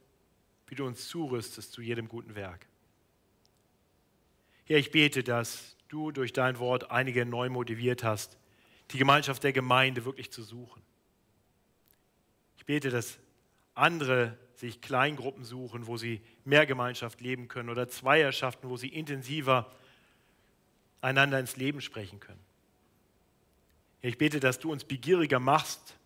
wie 0.66 0.74
du 0.74 0.86
uns 0.86 1.08
zurüstest 1.08 1.72
zu 1.72 1.82
jedem 1.82 2.08
guten 2.08 2.34
Werk. 2.34 2.66
Herr, 4.64 4.78
ich 4.78 4.90
bete, 4.90 5.22
dass 5.22 5.76
du 5.88 6.12
durch 6.12 6.32
dein 6.32 6.58
Wort 6.58 6.90
einige 6.90 7.26
neu 7.26 7.48
motiviert 7.48 8.04
hast, 8.04 8.38
die 8.90 8.98
Gemeinschaft 8.98 9.42
der 9.44 9.52
Gemeinde 9.52 10.04
wirklich 10.04 10.30
zu 10.30 10.42
suchen. 10.42 10.82
Ich 12.56 12.66
bete, 12.66 12.90
dass 12.90 13.18
andere 13.74 14.36
sich 14.60 14.82
Kleingruppen 14.82 15.42
suchen, 15.42 15.86
wo 15.86 15.96
sie 15.96 16.20
mehr 16.44 16.66
Gemeinschaft 16.66 17.22
leben 17.22 17.48
können 17.48 17.70
oder 17.70 17.88
Zweierschaften, 17.88 18.68
wo 18.68 18.76
sie 18.76 18.88
intensiver 18.88 19.72
einander 21.00 21.40
ins 21.40 21.56
Leben 21.56 21.80
sprechen 21.80 22.20
können. 22.20 22.40
Ich 24.02 24.18
bete, 24.18 24.38
dass 24.38 24.58
du 24.58 24.70
uns 24.70 24.84
begieriger 24.84 25.40
machst, 25.40 25.96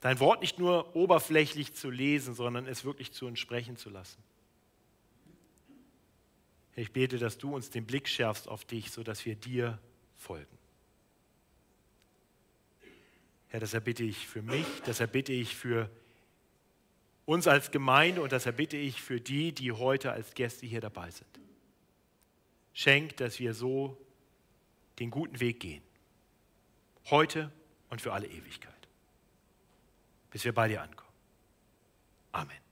dein 0.00 0.20
Wort 0.20 0.40
nicht 0.40 0.60
nur 0.60 0.94
oberflächlich 0.94 1.74
zu 1.74 1.90
lesen, 1.90 2.34
sondern 2.34 2.66
es 2.66 2.84
wirklich 2.84 3.10
zu 3.12 3.26
uns 3.26 3.40
sprechen 3.40 3.76
zu 3.76 3.90
lassen. 3.90 4.22
Ich 6.76 6.92
bete, 6.92 7.18
dass 7.18 7.38
du 7.38 7.56
uns 7.56 7.70
den 7.70 7.86
Blick 7.86 8.08
schärfst 8.08 8.46
auf 8.46 8.64
dich, 8.64 8.92
sodass 8.92 9.26
wir 9.26 9.34
dir 9.34 9.80
folgen. 10.16 10.46
Herr, 13.48 13.58
das 13.58 13.74
erbitte 13.74 14.04
ich 14.04 14.28
für 14.28 14.42
mich, 14.42 14.66
das 14.86 15.00
erbitte 15.00 15.32
ich 15.32 15.56
für 15.56 15.90
uns 17.28 17.46
als 17.46 17.70
Gemeinde 17.70 18.22
und 18.22 18.32
das 18.32 18.46
erbitte 18.46 18.78
ich 18.78 19.02
für 19.02 19.20
die, 19.20 19.52
die 19.52 19.70
heute 19.70 20.12
als 20.12 20.32
Gäste 20.32 20.64
hier 20.64 20.80
dabei 20.80 21.10
sind. 21.10 21.28
Schenk, 22.72 23.18
dass 23.18 23.38
wir 23.38 23.52
so 23.52 23.98
den 24.98 25.10
guten 25.10 25.38
Weg 25.38 25.60
gehen. 25.60 25.82
Heute 27.10 27.52
und 27.90 28.00
für 28.00 28.14
alle 28.14 28.26
Ewigkeit. 28.26 28.72
Bis 30.30 30.46
wir 30.46 30.54
bei 30.54 30.68
dir 30.68 30.80
ankommen. 30.80 31.12
Amen. 32.32 32.67